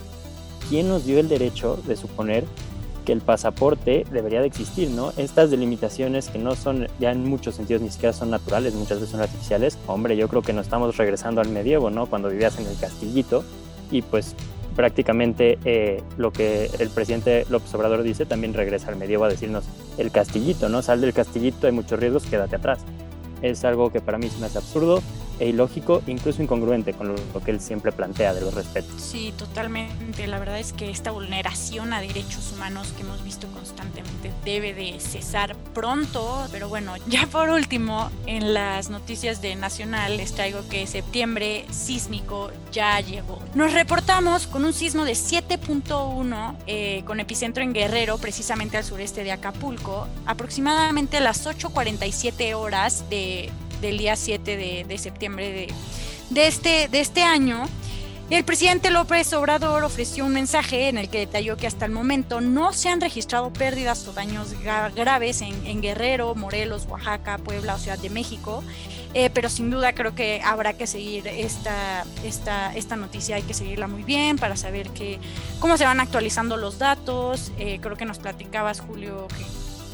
¿quién 0.69 0.89
nos 0.89 1.05
dio 1.05 1.19
el 1.19 1.29
derecho 1.29 1.79
de 1.87 1.97
suponer 1.97 2.45
que 3.05 3.13
el 3.13 3.21
pasaporte 3.21 4.05
debería 4.13 4.41
de 4.41 4.47
existir, 4.47 4.91
¿no? 4.91 5.13
Estas 5.17 5.51
delimitaciones 5.51 6.29
que 6.29 6.39
no 6.39 6.55
son, 6.55 6.87
ya 7.01 7.11
en 7.11 7.29
muchos 7.29 7.57
sentidos 7.57 7.83
ni 7.83 7.91
siquiera 7.91 8.13
son 8.13 8.31
naturales, 8.31 8.75
muchas 8.75 8.99
veces 8.99 9.11
son 9.11 9.23
artificiales, 9.23 9.79
hombre, 9.87 10.17
yo 10.17 10.29
creo 10.29 10.43
que 10.43 10.53
nos 10.53 10.67
estamos 10.67 10.97
regresando 10.97 11.41
al 11.41 11.49
medievo, 11.49 11.91
¿no? 11.91 12.07
Cuando 12.07 12.29
vivías 12.29 12.59
en 12.59 12.67
el 12.67 12.77
castillito 12.77 13.43
y 13.91 14.03
pues 14.03 14.37
prácticamente 14.77 15.59
eh, 15.65 16.03
lo 16.17 16.33
que 16.33 16.71
el 16.79 16.91
presidente 16.91 17.47
López 17.51 17.75
Obrador 17.75 18.03
dice 18.03 18.27
también 18.27 18.55
regresa 18.55 18.89
al 18.89 18.97
medievo 18.97 19.25
a 19.25 19.29
decirnos 19.29 19.65
el 19.99 20.13
castillito, 20.13 20.69
¿no? 20.69 20.81
Sal 20.83 21.01
del 21.01 21.13
castillito, 21.13 21.67
hay 21.67 21.73
muchos 21.73 21.99
riesgos, 21.99 22.27
quédate 22.27 22.57
atrás 22.57 22.85
es 23.43 23.65
algo 23.65 23.91
que 23.91 24.01
para 24.01 24.19
mí 24.19 24.29
se 24.29 24.39
me 24.39 24.47
hace 24.47 24.59
absurdo 24.59 25.03
e 25.41 25.49
ilógico, 25.49 26.03
incluso 26.07 26.43
incongruente 26.43 26.93
con 26.93 27.09
lo, 27.09 27.17
que 27.45 27.51
él 27.51 27.61
siempre 27.61 27.93
plantea 27.93 28.35
de 28.35 28.43
los 28.43 28.55
respetos. 28.55 29.01
Sí, 29.01 29.33
totalmente. 29.37 30.27
La 30.27 30.39
verdad 30.39 30.59
es 30.59 30.75
que 30.75 30.91
esta 30.91 31.11
vulneración 31.11 31.95
a 31.95 32.01
derechos 32.01 32.53
humanos 32.53 32.93
que 32.95 33.03
hemos 33.03 33.25
visto 33.25 33.49
constantemente 33.49 34.31
debe 34.45 34.75
de 34.75 35.01
cesar 35.01 35.57
pronto. 35.75 36.47
Pero 36.53 36.69
bueno, 36.69 36.95
ya 37.09 37.27
por 37.27 37.49
último, 37.49 38.11
en 38.27 38.53
las 38.53 38.91
noticias 38.91 39.41
de 39.41 39.57
Nacional 39.57 40.19
les 40.19 40.33
traigo 40.33 40.61
que 40.69 40.87
septiembre 40.87 41.65
sísmico 41.71 42.51
ya 42.71 43.01
llegó. 43.01 43.39
Nos 43.55 43.73
reportamos 43.73 44.47
con 44.47 44.65
un 44.65 44.75
sismo 44.75 45.05
de 45.05 45.13
7.1 45.13 46.57
eh, 46.67 47.03
con 47.07 47.19
epicentro 47.19 47.63
en 47.63 47.73
Guerrero, 47.73 48.19
precisamente 48.19 48.77
al 48.77 48.85
sureste 48.85 49.25
de 49.25 49.33
Acapulco, 49.33 50.07
aproximadamente 50.27 51.17
a 51.17 51.21
las 51.21 51.47
8.47 51.47 52.55
horas 52.55 53.09
de 53.09 53.51
del 53.81 53.99
día 53.99 54.17
7 54.17 54.57
de, 54.57 54.85
de 54.85 54.99
septiembre 54.99 55.51
de, 55.53 55.69
de, 56.31 56.47
este, 56.47 56.89
de 56.89 57.01
este 57.01 57.23
año. 57.23 57.67
El 58.31 58.45
presidente 58.45 58.93
López 58.93 59.33
Obrador 59.33 59.83
ofreció 59.83 60.25
un 60.25 60.33
mensaje 60.33 60.89
en 60.89 60.99
el 60.99 61.09
que 61.09 61.19
detalló 61.19 61.57
que 61.57 61.67
hasta 61.67 61.85
el 61.85 61.91
momento 61.91 62.41
no 62.41 62.73
se 62.73 62.89
han 62.89 63.01
registrado 63.01 63.53
pérdidas 63.53 64.07
o 64.07 64.13
daños 64.13 64.55
graves 64.95 65.43
en, 65.43 65.81
Guerrero, 65.83 66.37
Morelos, 66.37 66.87
Oaxaca, 66.89 67.39
Puebla 67.39 67.75
o 67.75 67.79
Ciudad 67.79 67.99
de 67.99 68.09
México, 68.09 68.63
eh, 69.15 69.31
pero 69.31 69.49
sin 69.49 69.69
duda 69.69 69.95
creo 69.95 70.15
que 70.15 70.41
habrá 70.45 70.75
que 70.75 70.87
seguir 70.87 71.27
esta, 71.27 72.05
esta, 72.23 72.73
esta 72.77 72.95
noticia, 72.95 73.35
hay 73.35 73.43
que 73.43 73.53
seguirla 73.53 73.89
muy 73.89 74.05
bien 74.05 74.39
para 74.39 74.57
saber 74.57 74.91
que, 74.91 75.19
cómo 75.59 75.77
se 75.77 75.85
van 75.85 75.99
actualizando 75.99 76.57
los 76.57 76.79
datos. 76.79 77.51
Eh, 77.59 77.81
creo 77.83 77.97
que 77.97 78.05
nos 78.05 78.21
platicabas, 78.21 78.79
Julio, 78.79 79.27
que 79.27 79.45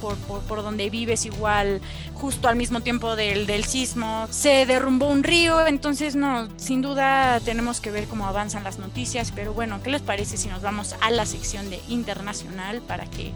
por, 0.01 0.17
por, 0.17 0.63
donde 0.63 0.91
vives 0.91 1.27
igual 1.27 1.81
justo 2.15 2.49
al 2.49 2.57
mismo 2.57 2.81
tiempo 2.81 3.17
del, 3.17 3.47
del 3.47 3.65
sismo. 3.65 4.27
Se 4.31 4.67
derrumbó 4.67 5.09
un 5.09 5.23
río, 5.23 5.67
entonces 5.67 6.17
no, 6.17 6.49
sin 6.57 6.83
duda 6.83 7.41
tenemos 7.41 7.81
que 7.81 7.91
ver 7.91 8.07
cómo 8.07 8.27
avanzan 8.27 8.65
las 8.65 8.79
noticias, 8.79 9.33
pero 9.35 9.53
bueno, 9.53 9.81
¿qué 9.83 9.91
les 9.91 10.03
parece 10.03 10.37
si 10.37 10.49
nos 10.49 10.63
vamos 10.63 10.95
a 11.01 11.11
la 11.11 11.27
sección 11.27 11.71
de 11.71 11.81
internacional 11.89 12.81
para 12.83 13.07
que, 13.07 13.33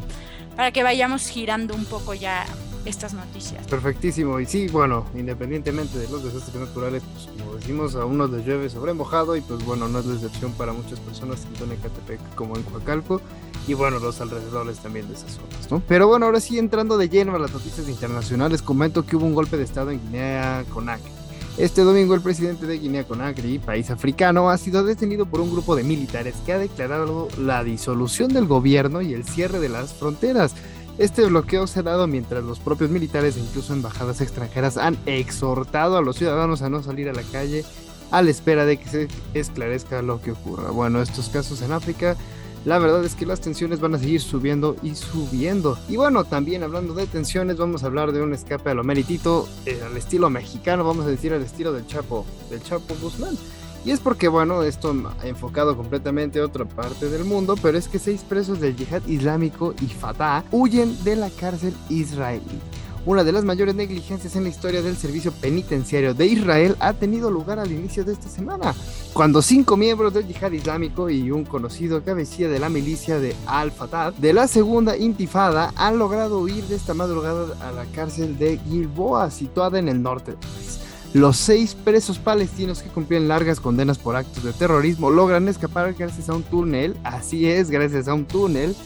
para 0.56 0.72
que 0.72 0.82
vayamos 0.82 1.28
girando 1.28 1.74
un 1.74 1.84
poco 1.84 2.14
ya 2.14 2.46
estas 2.84 3.14
noticias. 3.14 3.66
Perfectísimo. 3.66 4.40
Y 4.40 4.46
sí, 4.46 4.68
bueno, 4.68 5.06
independientemente 5.14 5.98
de 5.98 6.08
los 6.08 6.24
desastres 6.24 6.56
naturales, 6.56 7.02
pues 7.12 7.28
como 7.38 7.54
decimos, 7.54 7.94
a 7.94 8.04
uno 8.04 8.26
les 8.26 8.46
llueve 8.46 8.68
sobre 8.68 8.92
mojado 8.92 9.36
y 9.36 9.40
pues 9.40 9.64
bueno, 9.64 9.88
no 9.88 9.98
es 9.98 10.06
la 10.06 10.14
excepción 10.14 10.52
para 10.52 10.72
muchas 10.72 11.00
personas 11.00 11.40
tanto 11.40 11.64
en 11.64 11.72
Ecatepec 11.72 12.20
como 12.34 12.56
en 12.56 12.62
Coacalco 12.62 13.20
y 13.66 13.74
bueno, 13.74 13.98
los 13.98 14.20
alrededores 14.20 14.78
también 14.78 15.08
de 15.08 15.14
esas 15.14 15.32
zonas, 15.32 15.70
¿no? 15.70 15.82
Pero 15.86 16.08
bueno, 16.08 16.26
ahora 16.26 16.40
sí 16.40 16.58
entrando 16.58 16.98
de 16.98 17.08
lleno 17.08 17.34
a 17.34 17.38
las 17.38 17.52
noticias 17.52 17.88
internacionales, 17.88 18.62
comento 18.62 19.04
que 19.04 19.16
hubo 19.16 19.26
un 19.26 19.34
golpe 19.34 19.56
de 19.56 19.64
estado 19.64 19.90
en 19.90 20.00
Guinea 20.00 20.64
Conakry. 20.72 21.10
Este 21.58 21.82
domingo 21.82 22.14
el 22.14 22.22
presidente 22.22 22.66
de 22.66 22.78
Guinea 22.78 23.04
Conakry, 23.04 23.58
país 23.58 23.90
africano, 23.90 24.50
ha 24.50 24.56
sido 24.56 24.82
detenido 24.82 25.26
por 25.26 25.40
un 25.40 25.50
grupo 25.50 25.76
de 25.76 25.84
militares 25.84 26.34
que 26.46 26.52
ha 26.52 26.58
declarado 26.58 27.28
la 27.38 27.62
disolución 27.64 28.32
del 28.32 28.46
gobierno 28.46 29.02
y 29.02 29.12
el 29.12 29.24
cierre 29.24 29.58
de 29.58 29.68
las 29.68 29.92
fronteras. 29.92 30.54
Este 30.96 31.26
bloqueo 31.26 31.66
se 31.66 31.80
ha 31.80 31.82
dado 31.82 32.06
mientras 32.06 32.44
los 32.44 32.58
propios 32.58 32.90
militares 32.90 33.36
e 33.36 33.40
incluso 33.40 33.72
embajadas 33.72 34.20
extranjeras 34.20 34.76
han 34.76 34.96
exhortado 35.06 35.96
a 35.96 36.02
los 36.02 36.16
ciudadanos 36.16 36.62
a 36.62 36.70
no 36.70 36.82
salir 36.82 37.08
a 37.08 37.12
la 37.12 37.22
calle 37.22 37.64
a 38.10 38.22
la 38.22 38.30
espera 38.30 38.64
de 38.64 38.76
que 38.76 38.88
se 38.88 39.08
esclarezca 39.34 40.02
lo 40.02 40.20
que 40.20 40.32
ocurra. 40.32 40.70
Bueno, 40.70 41.00
estos 41.00 41.28
casos 41.28 41.62
en 41.62 41.72
África 41.72 42.16
la 42.64 42.78
verdad 42.78 43.04
es 43.04 43.14
que 43.14 43.24
las 43.24 43.40
tensiones 43.40 43.80
van 43.80 43.94
a 43.94 43.98
seguir 43.98 44.20
subiendo 44.20 44.76
y 44.82 44.94
subiendo. 44.94 45.78
Y 45.88 45.96
bueno, 45.96 46.24
también 46.24 46.62
hablando 46.62 46.94
de 46.94 47.06
tensiones, 47.06 47.56
vamos 47.56 47.82
a 47.82 47.86
hablar 47.86 48.12
de 48.12 48.22
un 48.22 48.34
escape 48.34 48.70
a 48.70 48.74
lo 48.74 48.84
meritito, 48.84 49.48
eh, 49.64 49.80
al 49.84 49.96
estilo 49.96 50.28
mexicano, 50.28 50.84
vamos 50.84 51.06
a 51.06 51.08
decir 51.08 51.32
al 51.32 51.42
estilo 51.42 51.72
del 51.72 51.86
Chapo, 51.86 52.26
del 52.50 52.62
Chapo 52.62 52.94
Guzmán. 53.00 53.36
Y 53.82 53.92
es 53.92 54.00
porque, 54.00 54.28
bueno, 54.28 54.62
esto 54.62 54.94
ha 55.20 55.26
enfocado 55.26 55.74
completamente 55.74 56.38
a 56.38 56.44
otra 56.44 56.66
parte 56.66 57.08
del 57.08 57.24
mundo, 57.24 57.54
pero 57.62 57.78
es 57.78 57.88
que 57.88 57.98
seis 57.98 58.22
presos 58.28 58.60
del 58.60 58.76
yihad 58.76 59.06
islámico 59.06 59.74
y 59.80 59.86
Fatah 59.86 60.44
huyen 60.50 61.02
de 61.02 61.16
la 61.16 61.30
cárcel 61.30 61.72
israelí. 61.88 62.60
Una 63.06 63.24
de 63.24 63.32
las 63.32 63.44
mayores 63.44 63.74
negligencias 63.74 64.36
en 64.36 64.42
la 64.42 64.50
historia 64.50 64.82
del 64.82 64.98
servicio 64.98 65.32
penitenciario 65.32 66.12
de 66.12 66.26
Israel 66.26 66.76
ha 66.80 66.92
tenido 66.92 67.30
lugar 67.30 67.58
al 67.58 67.72
inicio 67.72 68.04
de 68.04 68.12
esta 68.12 68.28
semana, 68.28 68.74
cuando 69.12 69.42
cinco 69.42 69.76
miembros 69.76 70.14
del 70.14 70.26
yihad 70.26 70.52
islámico 70.52 71.10
y 71.10 71.30
un 71.30 71.44
conocido 71.44 72.02
cabecilla 72.04 72.48
de 72.48 72.60
la 72.60 72.68
milicia 72.68 73.18
de 73.18 73.34
Al-Fatah 73.46 74.12
de 74.12 74.32
la 74.32 74.46
segunda 74.46 74.96
intifada 74.96 75.72
han 75.76 75.98
logrado 75.98 76.38
huir 76.38 76.64
de 76.64 76.76
esta 76.76 76.94
madrugada 76.94 77.56
a 77.60 77.72
la 77.72 77.84
cárcel 77.86 78.38
de 78.38 78.58
Gilboa, 78.58 79.30
situada 79.30 79.78
en 79.78 79.88
el 79.88 80.00
norte 80.00 80.32
del 80.32 80.40
país. 80.40 80.80
Los 81.12 81.38
seis 81.38 81.74
presos 81.74 82.18
palestinos 82.18 82.82
que 82.82 82.88
cumplían 82.88 83.26
largas 83.26 83.58
condenas 83.58 83.98
por 83.98 84.14
actos 84.14 84.44
de 84.44 84.52
terrorismo 84.52 85.10
logran 85.10 85.48
escapar 85.48 85.92
gracias 85.94 86.28
a 86.28 86.34
un 86.34 86.44
túnel, 86.44 86.96
así 87.02 87.48
es, 87.48 87.68
gracias 87.68 88.06
a 88.06 88.14
un 88.14 88.26
túnel 88.26 88.76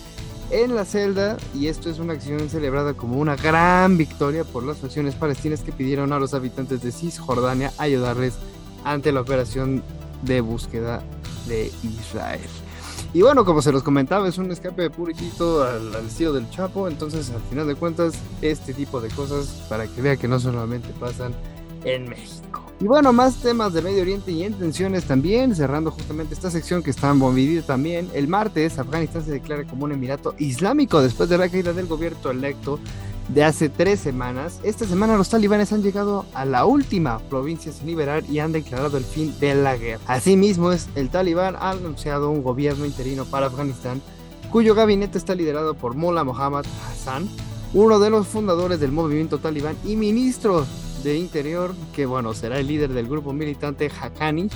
en 0.50 0.74
la 0.74 0.86
celda 0.86 1.36
y 1.54 1.66
esto 1.66 1.90
es 1.90 1.98
una 1.98 2.14
acción 2.14 2.48
celebrada 2.48 2.94
como 2.94 3.18
una 3.18 3.36
gran 3.36 3.98
victoria 3.98 4.44
por 4.44 4.62
las 4.62 4.78
facciones 4.78 5.14
palestinas 5.14 5.60
que 5.60 5.72
pidieron 5.72 6.12
a 6.14 6.18
los 6.18 6.32
habitantes 6.32 6.82
de 6.82 6.92
Cisjordania 6.92 7.72
ayudarles 7.76 8.34
ante 8.84 9.12
la 9.12 9.20
operación 9.20 9.82
de 10.24 10.40
búsqueda 10.40 11.02
de 11.46 11.70
Israel. 11.82 12.48
Y 13.12 13.22
bueno, 13.22 13.44
como 13.44 13.62
se 13.62 13.70
los 13.70 13.82
comentaba, 13.82 14.28
es 14.28 14.38
un 14.38 14.50
escape 14.50 14.90
puritito 14.90 15.62
al, 15.62 15.94
al 15.94 16.06
estilo 16.06 16.32
del 16.32 16.50
Chapo, 16.50 16.88
entonces 16.88 17.30
al 17.30 17.42
final 17.42 17.66
de 17.66 17.76
cuentas 17.76 18.14
este 18.42 18.74
tipo 18.74 19.00
de 19.00 19.08
cosas 19.10 19.64
para 19.68 19.86
que 19.86 20.02
vea 20.02 20.16
que 20.16 20.26
no 20.26 20.40
solamente 20.40 20.88
pasan 20.98 21.32
en 21.84 22.08
México. 22.08 22.64
Y 22.80 22.86
bueno, 22.86 23.12
más 23.12 23.36
temas 23.36 23.72
de 23.72 23.82
Medio 23.82 24.02
Oriente 24.02 24.32
y 24.32 24.42
en 24.42 24.54
tensiones 24.54 25.04
también, 25.04 25.54
cerrando 25.54 25.92
justamente 25.92 26.34
esta 26.34 26.50
sección 26.50 26.82
que 26.82 26.90
está 26.90 27.10
en 27.10 27.20
bombardeo 27.20 27.62
también. 27.62 28.10
El 28.14 28.26
martes, 28.26 28.78
Afganistán 28.78 29.24
se 29.24 29.30
declara 29.30 29.64
como 29.64 29.84
un 29.84 29.92
emirato 29.92 30.34
islámico 30.38 31.00
después 31.00 31.28
de 31.28 31.38
la 31.38 31.48
caída 31.48 31.72
del 31.72 31.86
gobierno 31.86 32.30
electo 32.30 32.80
de 33.28 33.44
hace 33.44 33.68
tres 33.68 34.00
semanas. 34.00 34.60
Esta 34.62 34.86
semana 34.86 35.16
los 35.16 35.28
talibanes 35.28 35.72
han 35.72 35.82
llegado 35.82 36.26
a 36.34 36.44
la 36.44 36.64
última 36.64 37.18
provincia 37.30 37.72
sin 37.72 37.86
liberar 37.86 38.24
y 38.28 38.38
han 38.38 38.52
declarado 38.52 38.96
el 38.96 39.04
fin 39.04 39.34
de 39.40 39.54
la 39.54 39.76
guerra. 39.76 40.02
Asimismo, 40.06 40.72
el 40.94 41.08
talibán 41.10 41.56
ha 41.56 41.70
anunciado 41.70 42.30
un 42.30 42.42
gobierno 42.42 42.84
interino 42.84 43.24
para 43.24 43.46
Afganistán, 43.46 44.02
cuyo 44.50 44.74
gabinete 44.74 45.18
está 45.18 45.34
liderado 45.34 45.74
por 45.74 45.94
Mullah 45.94 46.24
Mohammad 46.24 46.64
Hassan, 46.86 47.28
uno 47.72 47.98
de 47.98 48.10
los 48.10 48.26
fundadores 48.26 48.78
del 48.78 48.92
movimiento 48.92 49.38
talibán 49.38 49.76
y 49.84 49.96
ministro 49.96 50.64
de 51.02 51.18
Interior, 51.18 51.74
que 51.92 52.06
bueno, 52.06 52.32
será 52.34 52.58
el 52.58 52.66
líder 52.66 52.92
del 52.92 53.08
grupo 53.08 53.32
militante 53.32 53.90
Haqqani, 53.90 54.48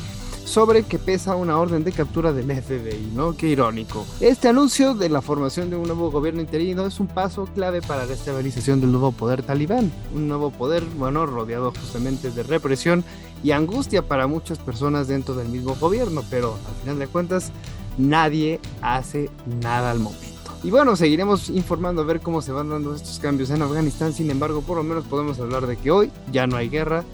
sobre 0.49 0.83
que 0.85 0.99
pesa 0.99 1.37
una 1.37 1.59
orden 1.59 1.85
de 1.85 1.93
captura 1.93 2.33
del 2.33 2.51
FBI, 2.51 3.13
¿no? 3.15 3.37
Qué 3.37 3.49
irónico. 3.49 4.07
Este 4.19 4.49
anuncio 4.49 4.95
de 4.95 5.11
la 5.11 5.21
formación 5.21 5.69
de 5.69 5.77
un 5.77 5.83
nuevo 5.85 6.11
gobierno 6.11 6.41
interino 6.41 6.87
es 6.87 6.99
un 7.01 7.07
paso 7.07 7.47
clave 7.55 7.83
para 7.83 8.07
la 8.07 8.15
estabilización 8.15 8.81
del 8.81 8.91
nuevo 8.91 9.13
poder 9.13 9.43
talibán, 9.43 9.93
un 10.15 10.27
nuevo 10.27 10.51
poder, 10.51 10.85
bueno, 10.97 11.27
rodeado 11.27 11.71
justamente 11.71 12.31
de 12.31 12.43
represión 12.43 13.05
y 13.45 13.51
angustia 13.51 14.03
para 14.03 14.27
muchas 14.27 14.59
personas 14.59 15.07
dentro 15.07 15.35
del 15.35 15.49
mismo 15.49 15.77
gobierno, 15.77 16.25
pero 16.31 16.57
al 16.67 16.75
final 16.81 16.99
de 16.99 17.07
cuentas 17.09 17.53
nadie 17.99 18.59
hace 18.81 19.31
nada 19.61 19.91
al 19.91 19.99
momento. 19.99 20.27
Y 20.65 20.71
bueno, 20.71 20.97
seguiremos 20.97 21.51
informando 21.51 22.03
a 22.03 22.05
ver 22.07 22.21
cómo 22.21 22.41
se 22.43 22.53
van 22.53 22.71
dando 22.71 22.95
estos 22.95 23.19
cambios 23.21 23.51
en 23.51 23.63
Afganistán. 23.63 24.13
Sin 24.13 24.31
embargo, 24.31 24.63
por 24.63 24.79
lo 24.79 24.83
menos 24.83 25.05
podemos 25.05 25.39
hablar 25.39 25.67
de 25.67 25.77
que 25.77 25.91
hoy 25.91 26.11
ya 26.33 26.47
no 26.47 26.57
hay 26.57 26.69
guerra 26.69 27.05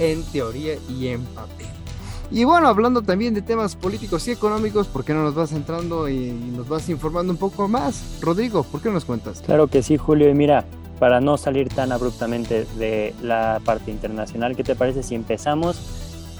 en 0.00 0.24
teoría 0.24 0.76
y 0.88 1.08
en 1.08 1.22
papel. 1.26 1.77
Y 2.30 2.44
bueno, 2.44 2.68
hablando 2.68 3.02
también 3.02 3.34
de 3.34 3.42
temas 3.42 3.74
políticos 3.74 4.28
y 4.28 4.32
económicos, 4.32 4.86
¿por 4.86 5.04
qué 5.04 5.14
no 5.14 5.22
nos 5.22 5.34
vas 5.34 5.52
entrando 5.52 6.08
y 6.08 6.30
nos 6.30 6.68
vas 6.68 6.88
informando 6.88 7.32
un 7.32 7.38
poco 7.38 7.68
más? 7.68 8.18
Rodrigo, 8.20 8.62
¿por 8.64 8.82
qué 8.82 8.88
no 8.88 8.94
nos 8.94 9.04
cuentas? 9.04 9.40
Claro 9.40 9.68
que 9.68 9.82
sí, 9.82 9.96
Julio. 9.96 10.28
Y 10.28 10.34
mira, 10.34 10.64
para 10.98 11.20
no 11.20 11.38
salir 11.38 11.68
tan 11.68 11.90
abruptamente 11.90 12.66
de 12.76 13.14
la 13.22 13.60
parte 13.64 13.90
internacional, 13.90 14.56
¿qué 14.56 14.64
te 14.64 14.74
parece 14.74 15.02
si 15.02 15.14
empezamos 15.14 15.80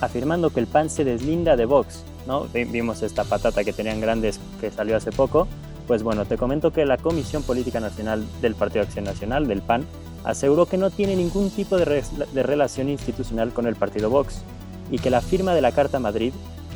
afirmando 0.01 0.51
que 0.51 0.61
el 0.61 0.67
PAN 0.67 0.91
se 0.91 1.05
deslinda 1.05 1.57
de 1.57 1.65
Vox? 1.65 2.05
¿no? 2.27 2.47
Vimos 2.53 3.03
esta 3.03 3.25
patata 3.25 3.65
que 3.65 3.73
tenían 3.73 4.01
grandes 4.01 4.39
que 4.61 4.71
salió 4.71 4.97
hace 4.97 5.11
poco 5.11 5.49
pues 5.89 6.03
bueno, 6.03 6.27
te 6.27 6.37
comento 6.37 6.71
que 6.71 6.85
la 6.85 6.99
Comisión 6.99 7.43
Política 7.43 7.81
Nacional 7.81 8.23
del 8.43 8.55
Partido 8.55 8.83
Acción 8.85 9.07
Nacional, 9.07 9.49
del 9.49 9.63
PAN, 9.63 9.87
aseguró 10.23 10.67
que 10.67 10.77
no 10.77 10.91
tiene 10.91 11.17
ningún 11.17 11.51
tipo 11.51 11.79
de, 11.79 12.05
relación 12.35 12.91
institucional 12.91 13.53
con 13.55 13.67
el 13.67 13.75
partido 13.75 14.11
Vox 14.11 14.43
y 14.91 14.99
que 14.99 15.11
la 15.11 15.21
firma 15.21 15.55
de 15.55 15.61
la 15.61 15.73
Carta 15.73 15.99
Madrid 15.99 16.33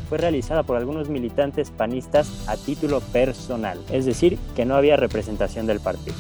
fue 0.09 0.19
realizada 0.19 0.63
por 0.63 0.77
algunos 0.77 1.09
militantes 1.09 1.71
panistas 1.71 2.31
a 2.47 2.57
título 2.57 3.01
personal, 3.01 3.79
es 3.91 4.05
decir, 4.05 4.39
que 4.55 4.65
no 4.65 4.75
había 4.75 4.97
representación 4.97 5.67
del 5.67 5.81
partido. 5.81 6.17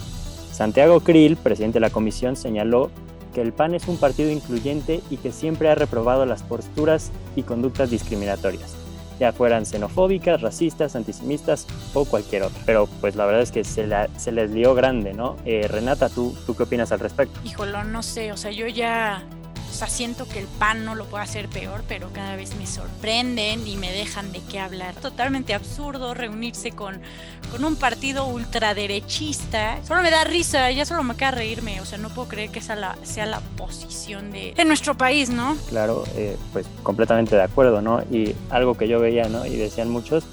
Santiago 0.50 1.00
Krill, 1.00 1.36
presidente 1.36 1.76
de 1.76 1.80
la 1.80 1.90
comisión, 1.90 2.36
señaló 2.36 2.90
que 3.34 3.40
el 3.40 3.52
PAN 3.52 3.74
es 3.74 3.88
un 3.88 3.96
partido 3.96 4.30
incluyente 4.30 5.00
y 5.10 5.16
que 5.16 5.32
siempre 5.32 5.68
ha 5.68 5.74
reprobado 5.74 6.26
las 6.26 6.42
posturas 6.42 7.10
y 7.36 7.42
conductas 7.42 7.90
discriminatorias 7.90 8.76
ya 9.22 9.32
fueran 9.32 9.64
xenofóbicas, 9.66 10.40
racistas, 10.40 10.96
antisemitas 10.96 11.68
o 11.94 12.04
cualquier 12.04 12.42
otra. 12.42 12.60
Pero 12.66 12.88
pues 13.00 13.14
la 13.14 13.24
verdad 13.24 13.42
es 13.42 13.52
que 13.52 13.62
se, 13.62 13.88
se 14.16 14.32
les 14.32 14.50
lió 14.50 14.74
grande, 14.74 15.14
¿no? 15.14 15.36
Eh, 15.44 15.68
Renata, 15.68 16.08
¿tú, 16.08 16.36
¿tú 16.44 16.56
qué 16.56 16.64
opinas 16.64 16.90
al 16.90 16.98
respecto? 16.98 17.38
Híjolo, 17.44 17.84
no 17.84 18.02
sé, 18.02 18.32
o 18.32 18.36
sea, 18.36 18.50
yo 18.50 18.66
ya 18.66 19.24
o 19.72 19.74
sea, 19.74 19.88
siento 19.88 20.28
que 20.28 20.38
el 20.38 20.46
pan 20.46 20.84
no 20.84 20.94
lo 20.94 21.06
puede 21.06 21.24
hacer 21.24 21.48
peor, 21.48 21.82
pero 21.88 22.10
cada 22.12 22.36
vez 22.36 22.54
me 22.56 22.66
sorprenden 22.66 23.66
y 23.66 23.76
me 23.76 23.90
dejan 23.90 24.30
de 24.30 24.40
qué 24.50 24.60
hablar. 24.60 24.94
Totalmente 24.96 25.54
absurdo 25.54 26.12
reunirse 26.12 26.72
con, 26.72 27.00
con 27.50 27.64
un 27.64 27.76
partido 27.76 28.26
ultraderechista. 28.26 29.82
Solo 29.82 30.02
me 30.02 30.10
da 30.10 30.24
risa, 30.24 30.70
ya 30.70 30.84
solo 30.84 31.02
me 31.04 31.16
queda 31.16 31.30
reírme. 31.30 31.80
O 31.80 31.86
sea, 31.86 31.96
no 31.96 32.10
puedo 32.10 32.28
creer 32.28 32.50
que 32.50 32.58
esa 32.58 32.76
la, 32.76 32.98
sea 33.02 33.24
la 33.24 33.40
posición 33.40 34.30
de, 34.30 34.52
de 34.54 34.64
nuestro 34.66 34.94
país, 34.94 35.30
¿no? 35.30 35.56
Claro, 35.70 36.04
eh, 36.16 36.36
pues 36.52 36.66
completamente 36.82 37.34
de 37.34 37.42
acuerdo, 37.42 37.80
¿no? 37.80 38.02
Y 38.10 38.34
algo 38.50 38.76
que 38.76 38.88
yo 38.88 39.00
veía, 39.00 39.26
¿no? 39.30 39.46
Y 39.46 39.56
decían 39.56 39.88
muchos, 39.88 40.24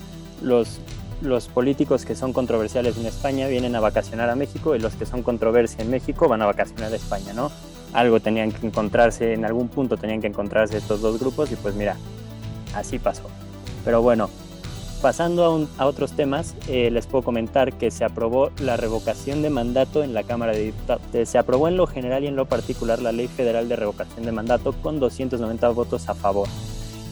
los 0.41 0.81
los 1.21 1.47
políticos 1.47 2.05
que 2.05 2.15
son 2.15 2.31
controversiales 2.31 2.97
en 2.97 3.05
España 3.05 3.47
vienen 3.47 3.75
a 3.75 3.81
vacacionar 3.81 4.29
a 4.29 4.35
México 4.35 4.73
y 4.75 4.79
los 4.79 4.93
que 4.95 5.05
son 5.05 5.21
controversia 5.21 5.83
en 5.83 5.89
México 5.89 6.29
van 6.29 6.41
a 6.41 6.45
vacacionar 6.45 6.93
a 6.93 6.95
España, 6.95 7.33
¿no? 7.33 7.51
Algo 7.93 8.19
tenían 8.19 8.51
que 8.51 8.65
encontrarse, 8.65 9.33
en 9.33 9.45
algún 9.45 9.67
punto 9.67 9.97
tenían 9.97 10.21
que 10.21 10.27
encontrarse 10.27 10.77
estos 10.77 11.01
dos 11.01 11.19
grupos 11.19 11.51
y 11.51 11.55
pues 11.55 11.75
mira, 11.75 11.95
así 12.75 12.99
pasó. 12.99 13.23
Pero 13.85 14.01
bueno, 14.01 14.29
pasando 15.01 15.67
a, 15.77 15.85
otros 15.85 16.11
temas, 16.13 16.55
eh, 16.67 16.91
les 16.91 17.07
puedo 17.07 17.23
comentar 17.23 17.73
que 17.73 17.91
se 17.91 18.03
aprobó 18.03 18.51
la 18.59 18.77
revocación 18.77 19.41
de 19.41 19.49
mandato 19.49 20.03
en 20.03 20.13
la 20.13 20.23
Cámara 20.23 20.51
de 20.51 20.65
Diputados. 20.65 21.01
Se 21.23 21.37
aprobó 21.37 21.67
en 21.67 21.77
lo 21.77 21.87
general 21.87 22.23
y 22.23 22.27
en 22.27 22.35
lo 22.35 22.45
particular 22.45 23.01
la 23.01 23.11
Ley 23.11 23.27
Federal 23.27 23.69
de 23.69 23.75
Revocación 23.75 24.25
de 24.25 24.31
Mandato 24.31 24.73
con 24.73 24.99
290 24.99 25.69
votos 25.69 26.09
a 26.09 26.15
favor. 26.15 26.47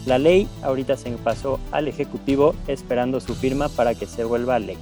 La 0.06 0.18
ley 0.18 0.48
ahorita 0.62 0.96
se 0.96 1.10
pasó 1.12 1.60
al 1.70 1.86
Ejecutivo 1.86 2.54
esperando 2.66 3.20
su 3.20 3.34
firma 3.34 3.68
para 3.68 3.94
que 3.94 4.06
se 4.06 4.24
vuelva 4.24 4.58
ley. 4.58 4.78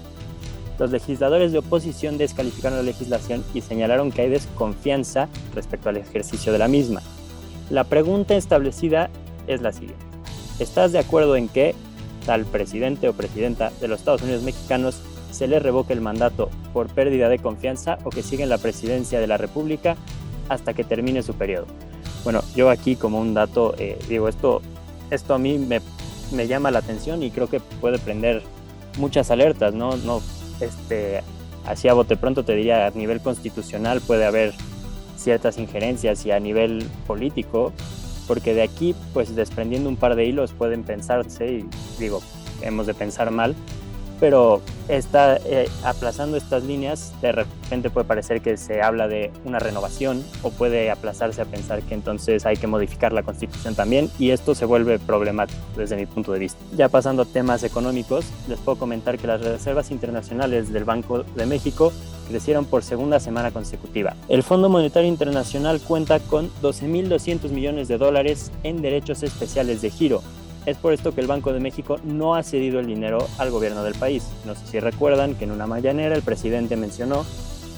Los 0.78 0.90
legisladores 0.90 1.52
de 1.52 1.58
oposición 1.58 2.18
descalificaron 2.18 2.78
la 2.78 2.84
legislación 2.84 3.44
y 3.54 3.62
señalaron 3.62 4.12
que 4.12 4.22
hay 4.22 4.28
desconfianza 4.28 5.28
respecto 5.54 5.88
al 5.88 5.96
ejercicio 5.96 6.52
de 6.52 6.58
la 6.58 6.68
misma. 6.68 7.02
La 7.70 7.84
pregunta 7.84 8.36
establecida 8.36 9.08
es 9.46 9.62
la 9.62 9.72
siguiente. 9.72 10.04
¿Estás 10.58 10.92
de 10.92 10.98
acuerdo 10.98 11.36
en 11.36 11.48
que 11.48 11.74
al 12.26 12.44
presidente 12.44 13.08
o 13.08 13.12
presidenta 13.12 13.70
de 13.80 13.88
los 13.88 14.00
Estados 14.00 14.22
Unidos 14.22 14.42
mexicanos 14.42 15.00
se 15.30 15.46
le 15.46 15.58
revoque 15.58 15.92
el 15.92 16.00
mandato 16.00 16.50
por 16.72 16.88
pérdida 16.88 17.28
de 17.28 17.38
confianza 17.38 17.98
o 18.04 18.10
que 18.10 18.22
siga 18.22 18.42
en 18.42 18.50
la 18.50 18.58
presidencia 18.58 19.20
de 19.20 19.26
la 19.26 19.36
República 19.36 19.96
hasta 20.48 20.74
que 20.74 20.84
termine 20.84 21.22
su 21.22 21.34
periodo? 21.34 21.66
Bueno, 22.24 22.42
yo 22.54 22.70
aquí 22.70 22.96
como 22.96 23.20
un 23.20 23.34
dato, 23.34 23.74
eh, 23.78 23.98
digo, 24.08 24.28
esto, 24.28 24.60
esto 25.10 25.34
a 25.34 25.38
mí 25.38 25.58
me, 25.58 25.80
llama 26.46 26.70
la 26.70 26.80
atención 26.80 27.22
y 27.22 27.30
creo 27.30 27.48
que 27.48 27.60
puede 27.60 27.98
prender 27.98 28.42
muchas 28.98 29.30
alertas, 29.30 29.74
no 29.74 29.92
este, 30.60 31.22
así 31.66 31.88
a 31.88 31.94
bote 31.94 32.16
pronto 32.16 32.44
te 32.44 32.54
diría, 32.54 32.86
a 32.86 32.90
nivel 32.90 33.20
constitucional 33.20 34.00
puede 34.00 34.24
haber 34.24 34.54
ciertas 35.16 35.58
injerencias 35.58 36.24
y 36.26 36.30
a 36.30 36.40
nivel 36.40 36.86
político 37.06 37.72
porque 38.26 38.54
de 38.54 38.62
aquí, 38.62 38.94
pues 39.12 39.34
desprendiendo 39.34 39.88
un 39.88 39.96
par 39.96 40.16
de 40.16 40.24
hilos 40.24 40.52
pueden 40.52 40.82
pensarse, 40.82 41.46
y 41.46 41.68
digo, 41.98 42.22
hemos 42.62 42.86
de 42.86 42.94
pensar 42.94 43.30
mal, 43.30 43.54
pero 44.20 44.60
está 44.88 45.36
eh, 45.44 45.68
aplazando 45.84 46.36
estas 46.36 46.64
líneas, 46.64 47.12
de 47.20 47.32
repente 47.32 47.90
puede 47.90 48.06
parecer 48.06 48.40
que 48.40 48.56
se 48.56 48.82
habla 48.82 49.08
de 49.08 49.32
una 49.44 49.58
renovación 49.58 50.24
o 50.42 50.50
puede 50.50 50.90
aplazarse 50.90 51.42
a 51.42 51.44
pensar 51.44 51.82
que 51.82 51.94
entonces 51.94 52.46
hay 52.46 52.56
que 52.56 52.66
modificar 52.66 53.12
la 53.12 53.22
constitución 53.22 53.74
también 53.74 54.10
y 54.18 54.30
esto 54.30 54.54
se 54.54 54.64
vuelve 54.64 54.98
problemático 54.98 55.58
desde 55.76 55.96
mi 55.96 56.06
punto 56.06 56.32
de 56.32 56.38
vista. 56.38 56.58
Ya 56.76 56.88
pasando 56.88 57.22
a 57.22 57.26
temas 57.26 57.62
económicos, 57.64 58.26
les 58.48 58.58
puedo 58.60 58.78
comentar 58.78 59.18
que 59.18 59.26
las 59.26 59.40
reservas 59.40 59.90
internacionales 59.90 60.72
del 60.72 60.84
Banco 60.84 61.22
de 61.22 61.46
México 61.46 61.92
crecieron 62.28 62.64
por 62.64 62.82
segunda 62.82 63.20
semana 63.20 63.50
consecutiva. 63.50 64.14
El 64.28 64.42
Fondo 64.42 64.68
Monetario 64.68 65.08
Internacional 65.08 65.80
cuenta 65.80 66.18
con 66.20 66.50
12.200 66.62 67.50
millones 67.50 67.88
de 67.88 67.98
dólares 67.98 68.50
en 68.62 68.82
derechos 68.82 69.22
especiales 69.22 69.82
de 69.82 69.90
giro, 69.90 70.22
es 70.66 70.76
por 70.76 70.92
esto 70.92 71.14
que 71.14 71.20
el 71.20 71.26
Banco 71.28 71.52
de 71.52 71.60
México 71.60 71.98
no 72.04 72.34
ha 72.34 72.42
cedido 72.42 72.80
el 72.80 72.86
dinero 72.86 73.26
al 73.38 73.50
gobierno 73.50 73.82
del 73.84 73.94
país. 73.94 74.28
No 74.44 74.54
sé 74.54 74.66
si 74.66 74.80
recuerdan 74.80 75.34
que 75.36 75.44
en 75.44 75.52
una 75.52 75.66
mañanera 75.66 76.14
el 76.14 76.22
presidente 76.22 76.76
mencionó 76.76 77.24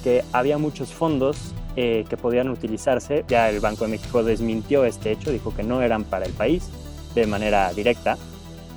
que 0.03 0.25
había 0.33 0.59
muchos 0.59 0.93
fondos 0.93 1.53
eh, 1.77 2.05
que 2.09 2.17
podían 2.17 2.49
utilizarse. 2.49 3.25
Ya 3.29 3.51
el 3.51 3.61
Banco 3.61 3.85
de 3.85 3.91
México 3.91 4.25
desmintió 4.25 4.85
este 4.85 5.13
hecho, 5.13 5.31
dijo 5.31 5.55
que 5.55 5.63
no 5.63 5.83
eran 5.83 6.05
para 6.05 6.25
el 6.25 6.33
país 6.33 6.71
de 7.15 7.27
manera 7.27 7.73
directa. 7.75 8.17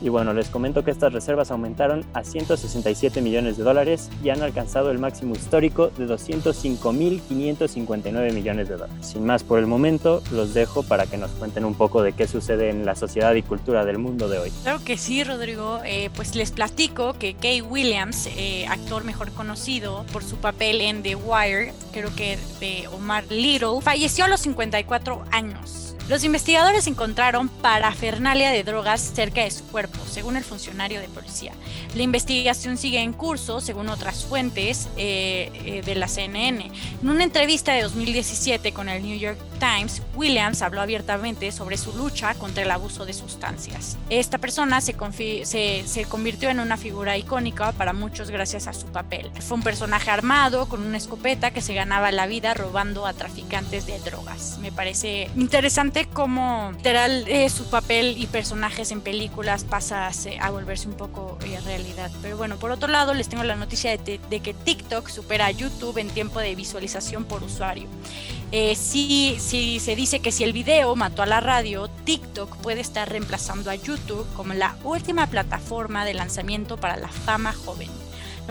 Y 0.02 0.10
bueno, 0.10 0.34
les 0.34 0.50
comento 0.50 0.84
que 0.84 0.92
estas 0.92 1.14
reservas 1.14 1.52
aumentaron 1.52 2.04
a 2.14 2.24
167 2.24 3.22
millones 3.22 3.58
de 3.58 3.64
dólares 3.64 4.10
y 4.24 4.30
han 4.30 4.42
alcanzado 4.42 4.90
el 4.92 4.98
máximo 4.98 5.36
histórico 5.36 5.92
de 5.98 6.08
205.559 6.08 8.34
millones 8.34 8.68
de 8.68 8.78
dólares. 8.78 9.06
Sin 9.06 9.24
más 9.26 9.44
por 9.44 9.60
el 9.60 9.68
momento, 9.68 10.24
los 10.32 10.56
dejo 10.56 10.82
para 10.84 11.06
que 11.06 11.18
nos 11.18 11.32
cuenten 11.32 11.66
un 11.66 11.76
poco 11.76 12.02
de 12.02 12.14
qué 12.14 12.26
sucede 12.28 12.70
en 12.70 12.86
la 12.86 12.96
sociedad 12.96 13.36
y 13.36 13.44
cultura 13.44 13.86
del 13.86 14.00
mundo 14.00 14.28
de 14.28 14.40
hoy. 14.40 14.52
Claro 14.64 14.84
que 14.84 14.98
sí, 14.98 15.24
Rodrigo. 15.24 15.82
Eh, 15.86 16.10
pues 16.16 16.34
les 16.36 16.50
platico 16.52 17.14
que 17.14 17.36
Kay 17.36 17.62
Williams, 17.62 18.28
eh, 18.38 18.66
actor 18.68 19.04
mejor 19.04 19.30
conocido 19.32 20.04
por 20.12 20.24
su 20.24 20.38
papel 20.38 20.82
en 20.82 21.04
The 21.04 21.14
Wire, 21.16 21.74
creo 21.92 22.10
que 22.16 22.40
de 22.60 22.88
Omar 22.88 23.26
Little, 23.30 23.82
falleció 23.82 24.26
a 24.26 24.28
los 24.28 24.40
54 24.42 25.24
años. 25.32 25.91
Los 26.10 26.24
investigadores 26.24 26.88
encontraron 26.88 27.48
parafernalia 27.48 28.50
de 28.52 28.64
drogas 28.64 29.02
cerca 29.02 29.44
de 29.44 29.52
su 29.52 29.64
cuerpo, 29.66 30.00
según 30.10 30.36
el 30.36 30.44
funcionario 30.44 31.00
de 31.00 31.08
policía. 31.08 31.54
La 31.96 32.04
investigación 32.04 32.78
sigue 32.78 33.00
en 33.00 33.14
curso, 33.14 33.62
según 33.62 33.90
otras 33.90 34.26
fuentes 34.26 34.90
eh, 34.98 35.52
eh, 35.66 35.82
de 35.86 35.96
la 35.96 36.08
CNN. 36.08 36.72
En 37.02 37.10
una 37.10 37.24
entrevista 37.24 37.74
de 37.74 37.84
2017 37.84 38.74
con 38.74 38.90
el 38.90 39.04
New 39.04 39.18
York 39.18 39.38
Times, 39.60 40.02
Williams 40.16 40.62
habló 40.62 40.82
abiertamente 40.82 41.52
sobre 41.52 41.78
su 41.78 41.94
lucha 41.94 42.34
contra 42.36 42.64
el 42.64 42.72
abuso 42.72 43.06
de 43.06 43.14
sustancias. 43.14 43.98
Esta 44.10 44.38
persona 44.38 44.82
se, 44.82 44.96
se, 45.46 45.84
se 45.86 46.06
convirtió 46.06 46.50
en 46.50 46.60
una 46.60 46.78
figura 46.78 47.18
icónica 47.18 47.72
para 47.74 47.94
muchos 47.94 48.32
gracias 48.32 48.68
a 48.68 48.74
su 48.74 48.88
papel. 48.88 49.32
Fue 49.40 49.58
un 49.58 49.64
personaje 49.64 50.10
armado 50.10 50.68
con 50.68 50.84
una 50.86 50.98
escopeta 50.98 51.52
que 51.52 51.62
se 51.62 51.74
ganaba 51.74 52.12
la 52.12 52.28
vida 52.28 52.54
robando 52.54 53.06
a 53.06 53.14
traficantes 53.14 53.86
de 53.86 54.00
drogas. 54.00 54.58
Me 54.62 54.72
parece 54.72 55.30
interesante 55.36 55.91
como 56.14 56.72
literal 56.72 57.26
eh, 57.28 57.50
su 57.50 57.66
papel 57.70 58.16
y 58.18 58.28
personajes 58.28 58.92
en 58.92 59.02
películas 59.02 59.64
pasa 59.64 60.10
a, 60.40 60.50
volverse 60.50 60.88
un 60.88 60.96
poco 60.96 61.38
eh, 61.46 61.60
realidad. 61.66 62.12
Pero 62.22 62.38
bueno, 62.38 62.58
por 62.58 62.72
otro 62.72 62.88
lado 62.88 63.14
les 63.14 63.30
tengo 63.30 63.44
la 63.44 63.56
noticia 63.56 63.98
de, 63.98 64.20
que 64.20 64.54
TikTok 64.54 65.10
supera 65.10 65.48
a 65.48 65.52
YouTube 65.52 65.98
en 65.98 66.10
tiempo 66.10 66.40
de 66.40 66.56
visualización 66.56 67.26
por 67.26 67.44
usuario. 67.44 67.88
Eh, 68.52 68.76
si 68.76 69.38
se 69.40 69.96
dice 69.96 70.20
que 70.20 70.32
si 70.32 70.44
el 70.44 70.54
video 70.54 70.96
mató 70.96 71.24
a 71.24 71.26
la 71.26 71.40
radio, 71.40 71.90
TikTok 72.06 72.58
puede 72.58 72.82
estar 72.82 73.10
reemplazando 73.10 73.70
a 73.70 73.76
YouTube 73.76 74.26
como 74.36 74.54
la 74.54 74.76
última 74.84 75.28
plataforma 75.28 76.06
de 76.06 76.14
lanzamiento 76.14 76.78
para 76.78 76.98
la 76.98 77.10
fama 77.10 77.54
joven. 77.54 78.01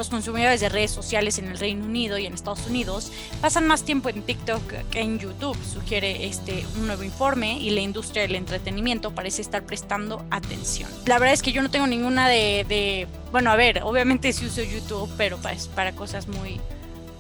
Los 0.01 0.09
consumidores 0.09 0.63
de 0.63 0.71
redes 0.71 0.93
sociales 0.93 1.39
en 1.39 1.49
el 1.49 1.59
Reino 1.59 1.85
Unido 1.85 2.17
y 2.17 2.25
en 2.25 2.33
Estados 2.33 2.67
Unidos 2.67 3.13
pasan 3.43 3.67
más 3.67 3.83
tiempo 3.83 4.09
en 4.09 4.23
TikTok 4.23 4.63
que 4.91 5.01
en 5.03 5.19
YouTube, 5.19 5.59
sugiere 5.63 6.25
este, 6.25 6.65
un 6.77 6.87
nuevo 6.87 7.03
informe 7.03 7.59
y 7.59 7.69
la 7.69 7.83
industria 7.83 8.23
del 8.23 8.35
entretenimiento 8.35 9.15
parece 9.15 9.43
estar 9.43 9.63
prestando 9.63 10.25
atención. 10.31 10.89
La 11.05 11.19
verdad 11.19 11.35
es 11.35 11.43
que 11.43 11.53
yo 11.53 11.61
no 11.61 11.71
tengo 11.71 11.87
ninguna 11.87 12.31
de, 12.31 13.09
bueno, 13.31 13.51
a 13.51 13.57
ver, 13.57 13.83
obviamente 13.83 14.33
sí 14.33 14.47
uso 14.47 14.63
YouTube, 14.63 15.11
pero 15.19 15.37
para, 15.37 15.59
para 15.75 15.93
cosas 15.93 16.29
muy 16.29 16.59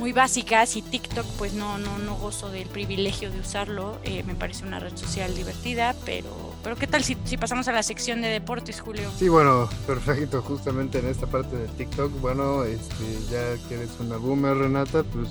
muy 0.01 0.13
básicas 0.15 0.77
y 0.77 0.83
TikTok 0.83 1.27
pues 1.37 1.53
no, 1.53 1.77
no, 1.77 1.99
no 1.99 2.17
gozo 2.17 2.49
del 2.49 2.67
privilegio 2.69 3.31
de 3.31 3.39
usarlo. 3.39 3.99
Eh, 4.03 4.25
me 4.25 4.35
parece 4.35 4.65
una 4.65 4.81
red 4.81 4.97
social 4.97 5.35
divertida, 5.35 5.95
pero, 6.07 6.55
pero 6.65 6.75
¿qué 6.75 6.87
tal 6.87 7.05
si, 7.05 7.19
si, 7.25 7.37
pasamos 7.37 7.69
a 7.69 7.73
la 7.73 7.83
sección 7.83 8.23
de 8.23 8.29
deportes, 8.29 8.81
Julio? 8.81 9.11
Sí, 9.19 9.29
bueno, 9.29 9.69
perfecto. 9.87 10.41
Justamente 10.41 11.01
en 11.01 11.07
esta 11.07 11.27
parte 11.27 11.55
de 11.55 11.69
TikTok, 11.69 12.19
bueno, 12.23 12.65
este, 12.65 13.05
ya 13.31 13.69
que 13.69 13.75
eres 13.75 13.91
una 14.01 14.17
boomer, 14.17 14.57
Renata, 14.57 15.03
pues 15.03 15.29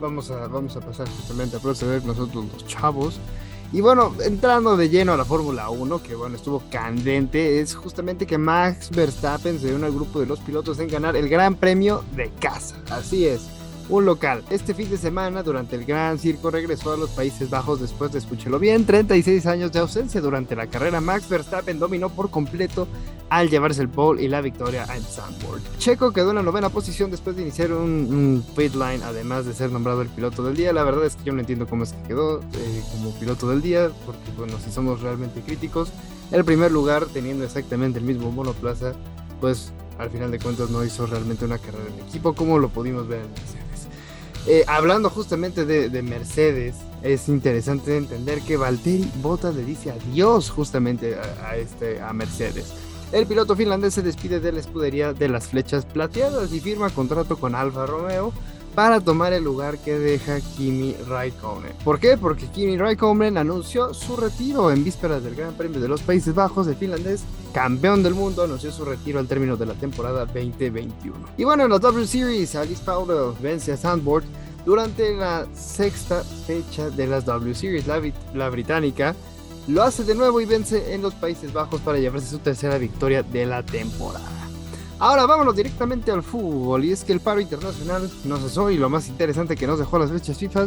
vamos 0.00 0.30
a, 0.30 0.46
vamos 0.46 0.76
a 0.76 0.80
pasar 0.80 1.08
justamente 1.08 1.56
a 1.56 1.58
proceder 1.58 2.04
nosotros 2.04 2.46
los 2.52 2.64
chavos. 2.64 3.18
Y 3.72 3.80
bueno, 3.80 4.14
entrando 4.24 4.76
de 4.76 4.88
lleno 4.88 5.14
a 5.14 5.16
la 5.16 5.24
Fórmula 5.24 5.68
1, 5.68 6.00
que 6.00 6.14
bueno, 6.14 6.36
estuvo 6.36 6.62
candente, 6.70 7.58
es 7.58 7.74
justamente 7.74 8.24
que 8.24 8.38
Max 8.38 8.90
Verstappen 8.90 9.58
se 9.58 9.74
unió 9.74 9.86
al 9.86 9.92
grupo 9.92 10.20
de 10.20 10.26
los 10.26 10.38
pilotos 10.38 10.78
en 10.78 10.86
ganar 10.86 11.16
el 11.16 11.28
Gran 11.28 11.56
Premio 11.56 12.04
de 12.14 12.30
casa. 12.38 12.76
Así 12.88 13.26
es 13.26 13.61
un 13.88 14.04
local. 14.04 14.44
Este 14.50 14.74
fin 14.74 14.90
de 14.90 14.96
semana, 14.96 15.42
durante 15.42 15.76
el 15.76 15.84
Gran 15.84 16.18
Circo, 16.18 16.50
regresó 16.50 16.92
a 16.92 16.96
los 16.96 17.10
Países 17.10 17.50
Bajos 17.50 17.80
después 17.80 18.12
de, 18.12 18.18
escúchelo 18.18 18.58
bien, 18.58 18.86
36 18.86 19.46
años 19.46 19.72
de 19.72 19.80
ausencia 19.80 20.20
durante 20.20 20.56
la 20.56 20.66
carrera. 20.66 21.00
Max 21.00 21.28
Verstappen 21.28 21.78
dominó 21.78 22.08
por 22.08 22.30
completo 22.30 22.86
al 23.28 23.48
llevarse 23.48 23.80
el 23.80 23.88
pole 23.88 24.22
y 24.22 24.28
la 24.28 24.42
victoria 24.42 24.86
en 24.94 25.02
Sandboard. 25.02 25.62
Checo 25.78 26.12
quedó 26.12 26.30
en 26.30 26.36
la 26.36 26.42
novena 26.42 26.68
posición 26.68 27.10
después 27.10 27.34
de 27.34 27.42
iniciar 27.42 27.72
un, 27.72 28.44
pit 28.54 28.74
line, 28.74 29.00
además 29.02 29.46
de 29.46 29.54
ser 29.54 29.70
nombrado 29.70 30.02
el 30.02 30.08
piloto 30.08 30.42
del 30.44 30.54
día. 30.54 30.72
La 30.72 30.84
verdad 30.84 31.06
es 31.06 31.16
que 31.16 31.24
yo 31.24 31.32
no 31.32 31.40
entiendo 31.40 31.66
cómo 31.66 31.84
es 31.84 31.92
que 31.92 32.02
quedó 32.08 32.40
eh, 32.40 32.82
como 32.92 33.10
piloto 33.18 33.48
del 33.48 33.62
día, 33.62 33.90
porque 34.04 34.30
bueno, 34.36 34.58
si 34.62 34.70
somos 34.70 35.00
realmente 35.00 35.40
críticos, 35.40 35.92
el 36.30 36.44
primer 36.44 36.72
lugar 36.72 37.06
teniendo 37.06 37.44
exactamente 37.44 37.98
el 37.98 38.04
mismo 38.04 38.30
monoplaza, 38.30 38.92
pues 39.40 39.72
al 39.98 40.10
final 40.10 40.30
de 40.30 40.38
cuentas 40.38 40.70
no 40.70 40.84
hizo 40.84 41.06
realmente 41.06 41.44
una 41.44 41.58
carrera 41.58 41.84
en 41.88 42.06
equipo 42.06 42.34
como 42.34 42.58
lo 42.58 42.68
pudimos 42.68 43.08
ver 43.08 43.20
en 43.20 43.30
Mercedes. 43.30 43.71
Eh, 44.46 44.64
hablando 44.66 45.08
justamente 45.08 45.64
de, 45.64 46.02
Mercedes, 46.02 46.76
es 47.02 47.28
interesante 47.28 47.96
entender 47.96 48.40
que 48.42 48.56
Valtteri 48.56 49.10
Bottas 49.22 49.54
le 49.54 49.64
dice 49.64 49.92
adiós 49.92 50.50
justamente 50.50 51.16
a, 51.16 51.56
este, 51.56 52.00
a 52.00 52.12
Mercedes. 52.12 52.72
El 53.12 53.26
piloto 53.26 53.54
finlandés 53.54 53.94
se 53.94 54.02
despide 54.02 54.40
de 54.40 54.52
la 54.52 54.60
escudería 54.60 55.12
de 55.12 55.28
las 55.28 55.48
flechas 55.48 55.84
plateadas 55.84 56.52
y 56.52 56.60
firma 56.60 56.90
contrato 56.90 57.36
con 57.36 57.54
Alfa 57.54 57.86
Romeo 57.86 58.32
para 58.74 59.00
tomar 59.00 59.32
el 59.32 59.44
lugar 59.44 59.78
que 59.78 59.98
deja 59.98 60.40
Kimi 60.40 60.94
Raikkonen. 61.06 61.72
¿Por 61.84 62.00
qué? 62.00 62.16
Porque 62.16 62.46
Kimi 62.46 62.76
Raikkonen 62.76 63.36
anunció 63.36 63.92
su 63.92 64.16
retiro 64.16 64.70
en 64.70 64.82
vísperas 64.82 65.22
del 65.22 65.34
Gran 65.34 65.54
Premio 65.54 65.80
de 65.80 65.88
los 65.88 66.02
Países 66.02 66.34
Bajos. 66.34 66.66
El 66.66 66.76
finlandés, 66.76 67.22
campeón 67.52 68.02
del 68.02 68.14
mundo, 68.14 68.42
anunció 68.42 68.72
su 68.72 68.84
retiro 68.84 69.18
al 69.18 69.28
término 69.28 69.56
de 69.56 69.66
la 69.66 69.74
temporada 69.74 70.24
2021. 70.24 71.14
Y 71.36 71.44
bueno, 71.44 71.64
en 71.64 71.70
la 71.70 71.78
W 71.78 72.06
Series, 72.06 72.54
Alice 72.54 72.82
Powell 72.82 73.34
vence 73.42 73.72
a 73.72 73.76
Sandboard 73.76 74.24
durante 74.64 75.14
la 75.14 75.46
sexta 75.54 76.22
fecha 76.46 76.88
de 76.88 77.06
las 77.06 77.26
W 77.26 77.54
Series. 77.54 77.86
La 77.86 78.48
británica 78.48 79.14
lo 79.68 79.82
hace 79.82 80.02
de 80.04 80.14
nuevo 80.14 80.40
y 80.40 80.46
vence 80.46 80.94
en 80.94 81.02
los 81.02 81.14
Países 81.14 81.52
Bajos 81.52 81.80
para 81.82 81.98
llevarse 81.98 82.28
su 82.28 82.38
tercera 82.38 82.78
victoria 82.78 83.22
de 83.22 83.46
la 83.46 83.62
temporada. 83.62 84.41
Ahora 85.02 85.26
vámonos 85.26 85.56
directamente 85.56 86.12
al 86.12 86.22
fútbol 86.22 86.84
y 86.84 86.92
es 86.92 87.02
que 87.02 87.12
el 87.12 87.18
paro 87.18 87.40
internacional 87.40 88.08
no 88.22 88.36
cesó 88.36 88.70
y 88.70 88.76
lo 88.76 88.88
más 88.88 89.08
interesante 89.08 89.56
que 89.56 89.66
nos 89.66 89.80
dejó 89.80 89.98
las 89.98 90.12
fechas 90.12 90.38
FIFA 90.38 90.66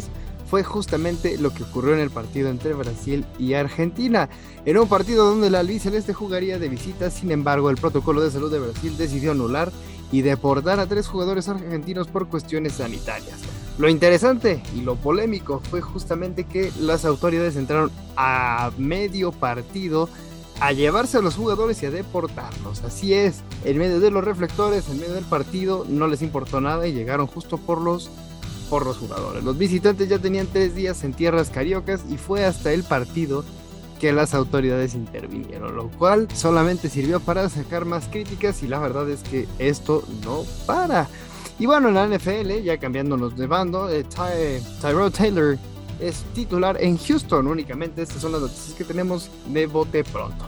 fue 0.49 0.61
justamente 0.61 1.37
lo 1.37 1.53
que 1.53 1.63
ocurrió 1.63 1.93
en 1.93 2.01
el 2.01 2.09
partido 2.09 2.49
entre 2.49 2.73
Brasil 2.73 3.25
y 3.39 3.53
Argentina. 3.53 4.27
En 4.65 4.77
un 4.77 4.89
partido 4.89 5.25
donde 5.25 5.49
la 5.49 5.63
Celeste 5.63 6.13
jugaría 6.13 6.59
de 6.59 6.67
visita, 6.67 7.09
sin 7.11 7.31
embargo 7.31 7.69
el 7.69 7.77
protocolo 7.77 8.19
de 8.19 8.29
salud 8.29 8.51
de 8.51 8.59
Brasil 8.59 8.97
decidió 8.97 9.31
anular 9.31 9.71
y 10.11 10.21
deportar 10.21 10.81
a 10.81 10.85
tres 10.85 11.07
jugadores 11.07 11.47
argentinos 11.47 12.09
por 12.09 12.27
cuestiones 12.27 12.73
sanitarias. 12.73 13.39
Lo 13.77 13.87
interesante 13.87 14.61
y 14.75 14.81
lo 14.81 14.97
polémico 14.97 15.61
fue 15.69 15.79
justamente 15.79 16.43
que 16.43 16.73
las 16.77 17.05
autoridades 17.05 17.55
entraron 17.55 17.89
a 18.17 18.71
medio 18.77 19.31
partido 19.31 20.09
a 20.59 20.71
llevarse 20.71 21.17
a 21.17 21.21
los 21.21 21.35
jugadores 21.35 21.81
y 21.83 21.85
a 21.85 21.91
deportarlos. 21.91 22.83
Así 22.83 23.13
es, 23.13 23.41
en 23.63 23.77
medio 23.77 23.99
de 23.99 24.11
los 24.11 24.23
reflectores, 24.23 24.87
en 24.89 24.99
medio 24.99 25.13
del 25.13 25.25
partido, 25.25 25.85
no 25.87 26.07
les 26.07 26.21
importó 26.21 26.61
nada 26.61 26.87
y 26.87 26.93
llegaron 26.93 27.27
justo 27.27 27.57
por 27.57 27.81
los, 27.81 28.09
por 28.69 28.85
los 28.85 28.97
jugadores. 28.97 29.43
Los 29.43 29.57
visitantes 29.57 30.07
ya 30.09 30.19
tenían 30.19 30.47
tres 30.47 30.75
días 30.75 31.03
en 31.03 31.13
tierras 31.13 31.49
cariocas 31.49 32.01
y 32.09 32.17
fue 32.17 32.45
hasta 32.45 32.71
el 32.71 32.83
partido 32.83 33.43
que 33.99 34.11
las 34.11 34.33
autoridades 34.33 34.93
intervinieron, 34.93 35.75
lo 35.75 35.89
cual 35.89 36.27
solamente 36.33 36.89
sirvió 36.89 37.19
para 37.19 37.47
sacar 37.49 37.85
más 37.85 38.07
críticas 38.07 38.61
y 38.61 38.67
la 38.67 38.79
verdad 38.79 39.09
es 39.09 39.21
que 39.23 39.47
esto 39.57 40.03
no 40.23 40.43
para. 40.65 41.07
Y 41.57 41.65
bueno, 41.65 41.87
en 41.87 41.95
la 41.95 42.07
NFL, 42.07 42.63
ya 42.63 42.77
cambiándonos 42.77 43.37
de 43.37 43.47
bando, 43.47 43.89
eh, 43.89 44.05
Taylor 44.81 45.57
es 45.99 46.23
titular 46.33 46.81
en 46.81 46.97
Houston 46.97 47.47
únicamente. 47.47 48.01
Estas 48.01 48.21
son 48.21 48.31
las 48.31 48.41
noticias 48.41 48.75
que 48.75 48.83
tenemos 48.83 49.29
de 49.47 49.67
bote 49.67 50.03
pronto. 50.03 50.45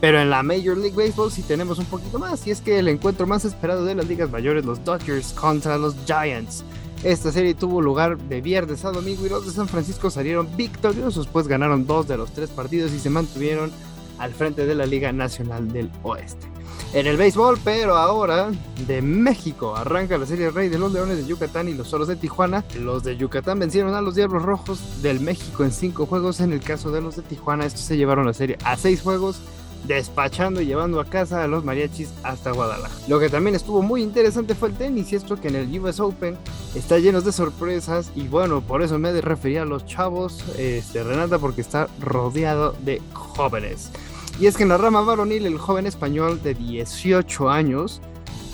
Pero 0.00 0.20
en 0.20 0.30
la 0.30 0.42
Major 0.42 0.76
League 0.76 0.96
Baseball 0.96 1.32
sí 1.32 1.42
tenemos 1.42 1.78
un 1.78 1.86
poquito 1.86 2.18
más. 2.18 2.46
Y 2.46 2.50
es 2.50 2.60
que 2.60 2.78
el 2.78 2.88
encuentro 2.88 3.26
más 3.26 3.44
esperado 3.44 3.84
de 3.84 3.94
las 3.94 4.06
ligas 4.06 4.30
mayores, 4.30 4.64
los 4.64 4.84
Dodgers 4.84 5.32
contra 5.32 5.78
los 5.78 5.94
Giants. 6.06 6.64
Esta 7.04 7.30
serie 7.30 7.54
tuvo 7.54 7.80
lugar 7.80 8.18
de 8.18 8.40
viernes 8.40 8.84
a 8.84 8.90
domingo 8.90 9.24
y 9.24 9.28
los 9.28 9.46
de 9.46 9.52
San 9.52 9.68
Francisco 9.68 10.10
salieron 10.10 10.48
victoriosos, 10.56 11.28
pues 11.28 11.46
ganaron 11.46 11.86
dos 11.86 12.08
de 12.08 12.16
los 12.16 12.32
tres 12.32 12.50
partidos 12.50 12.92
y 12.92 12.98
se 12.98 13.08
mantuvieron 13.08 13.70
al 14.18 14.32
frente 14.34 14.66
de 14.66 14.74
la 14.74 14.84
Liga 14.84 15.12
Nacional 15.12 15.72
del 15.72 15.90
Oeste 16.02 16.57
en 16.92 17.06
el 17.06 17.16
béisbol, 17.16 17.58
pero 17.62 17.96
ahora 17.96 18.50
de 18.86 19.02
México. 19.02 19.76
Arranca 19.76 20.16
la 20.18 20.26
serie 20.26 20.50
Rey 20.50 20.68
de 20.68 20.78
los 20.78 20.92
Leones 20.92 21.18
de 21.18 21.26
Yucatán 21.26 21.68
y 21.68 21.74
los 21.74 21.88
Solos 21.88 22.08
de 22.08 22.16
Tijuana. 22.16 22.64
Los 22.80 23.04
de 23.04 23.16
Yucatán 23.16 23.58
vencieron 23.58 23.94
a 23.94 24.00
los 24.00 24.14
Diablos 24.14 24.42
Rojos 24.42 25.02
del 25.02 25.20
México 25.20 25.64
en 25.64 25.72
cinco 25.72 26.06
juegos. 26.06 26.40
En 26.40 26.52
el 26.52 26.60
caso 26.60 26.90
de 26.90 27.00
los 27.00 27.16
de 27.16 27.22
Tijuana, 27.22 27.66
estos 27.66 27.82
se 27.82 27.96
llevaron 27.96 28.26
la 28.26 28.34
serie 28.34 28.56
a 28.64 28.76
seis 28.76 29.02
juegos 29.02 29.40
despachando 29.86 30.60
y 30.60 30.66
llevando 30.66 31.00
a 31.00 31.04
casa 31.04 31.44
a 31.44 31.46
los 31.46 31.64
mariachis 31.64 32.12
hasta 32.22 32.52
Guadalajara. 32.52 33.00
Lo 33.06 33.20
que 33.20 33.28
también 33.28 33.54
estuvo 33.54 33.80
muy 33.82 34.02
interesante 34.02 34.54
fue 34.54 34.70
el 34.70 34.74
tenis 34.74 35.12
y 35.12 35.16
esto 35.16 35.40
que 35.40 35.48
en 35.48 35.56
el 35.56 35.80
US 35.80 36.00
Open 36.00 36.36
está 36.74 36.98
lleno 36.98 37.20
de 37.20 37.32
sorpresas 37.32 38.10
y 38.14 38.28
bueno, 38.28 38.60
por 38.60 38.82
eso 38.82 38.98
me 38.98 39.18
refería 39.20 39.62
a 39.62 39.66
los 39.66 39.86
chavos, 39.86 40.44
este, 40.58 41.04
Renata, 41.04 41.38
porque 41.38 41.60
está 41.60 41.88
rodeado 42.00 42.74
de 42.80 43.00
jóvenes. 43.12 43.90
Y 44.40 44.46
es 44.46 44.56
que 44.56 44.62
en 44.62 44.68
la 44.68 44.78
rama 44.78 45.00
varonil, 45.00 45.46
el 45.46 45.58
joven 45.58 45.86
español 45.86 46.40
de 46.42 46.54
18 46.54 47.50
años, 47.50 48.00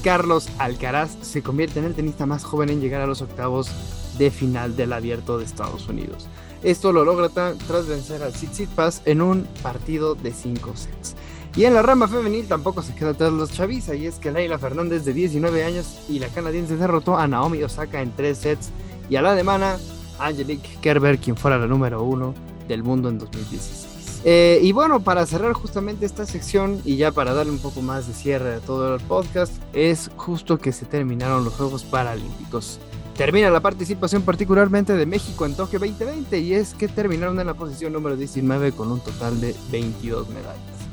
Carlos 0.03 0.49
Alcaraz, 0.59 1.17
se 1.21 1.43
convierte 1.43 1.79
en 1.79 1.85
el 1.85 1.95
tenista 1.95 2.25
más 2.25 2.43
joven 2.43 2.71
en 2.71 2.81
llegar 2.81 3.03
a 3.03 3.07
los 3.07 3.21
octavos 3.21 3.71
de 4.17 4.31
final 4.31 4.77
del 4.77 4.95
abierto 4.95 5.37
de 5.37 5.45
Estados 5.45 5.87
Unidos. 5.89 6.27
Esto 6.63 6.93
lo 6.93 7.05
logra 7.05 7.29
tras 7.29 7.87
vencer 7.87 8.23
al 8.23 8.33
Tsitsipas 8.33 9.03
en 9.05 9.21
un 9.21 9.47
partido 9.63 10.15
de 10.15 10.33
5 10.33 10.73
sets. 10.75 11.17
Y 11.55 11.65
en 11.65 11.75
la 11.75 11.83
rama 11.83 12.09
femenil 12.09 12.49
tampoco 12.49 12.81
se 12.83 12.95
queda 12.95 13.11
atrás 13.11 13.33
los 13.33 13.53
Chavisa, 13.53 13.95
y 13.95 14.07
es 14.07 14.15
que 14.15 14.33
Leila 14.33 14.59
Fernández 14.59 15.05
de 15.05 15.13
19 15.13 15.65
años 15.65 15.99
y 16.09 16.19
la 16.19 16.29
canadiense 16.29 16.77
derrotó 16.77 17.19
a 17.19 17.29
Naomi 17.29 17.63
Osaka 17.63 18.01
en 18.01 18.11
3 18.17 18.39
sets 18.39 18.71
y 19.11 19.17
a 19.17 19.23
la 19.23 19.33
alemana 19.33 19.77
Angelique 20.19 20.79
Kerber, 20.81 21.19
quien 21.19 21.37
fuera 21.37 21.59
la 21.59 21.67
número 21.67 22.03
1 22.03 22.35
del 22.67 22.83
mundo 22.83 23.11
en 23.11 23.19
2016. 23.19 23.94
Eh, 24.25 24.59
y 24.63 24.73
bueno, 24.73 25.01
para 25.01 25.27
cerrar 25.27 25.53
justamente 25.53 26.07
esta 26.07 26.25
sección 26.25 26.81
y 26.85 26.97
ya 26.97 27.13
para 27.13 27.35
darle 27.35 27.53
un 27.53 27.59
poco 27.59 27.83
más 27.83 28.09
de 28.09 28.15
cierre 28.15 28.55
a 28.55 28.61
todo 28.61 28.95
el 28.95 29.01
podcast, 29.03 29.53
es 29.75 30.11
justo 30.17 30.59
que 30.59 30.73
se 30.73 30.87
terminaron 30.87 31.45
los 31.45 31.53
Juegos 31.55 31.85
Paralímpicos. 31.85 32.81
Termina 33.17 33.51
la 33.51 33.61
participación 33.61 34.23
particularmente 34.23 34.95
de 34.95 35.07
México 35.07 35.45
en 35.47 35.55
Tokio 35.55 35.79
2020 35.79 36.39
y 36.41 36.55
es 36.55 36.75
que 36.75 36.89
terminaron 36.89 37.39
en 37.39 37.47
la 37.47 37.55
posición 37.55 37.93
número 37.93 38.17
19 38.17 38.73
con 38.73 38.91
un 38.91 39.01
total 39.01 39.41
de 39.41 39.55
22 39.71 40.29
medallas. 40.31 40.84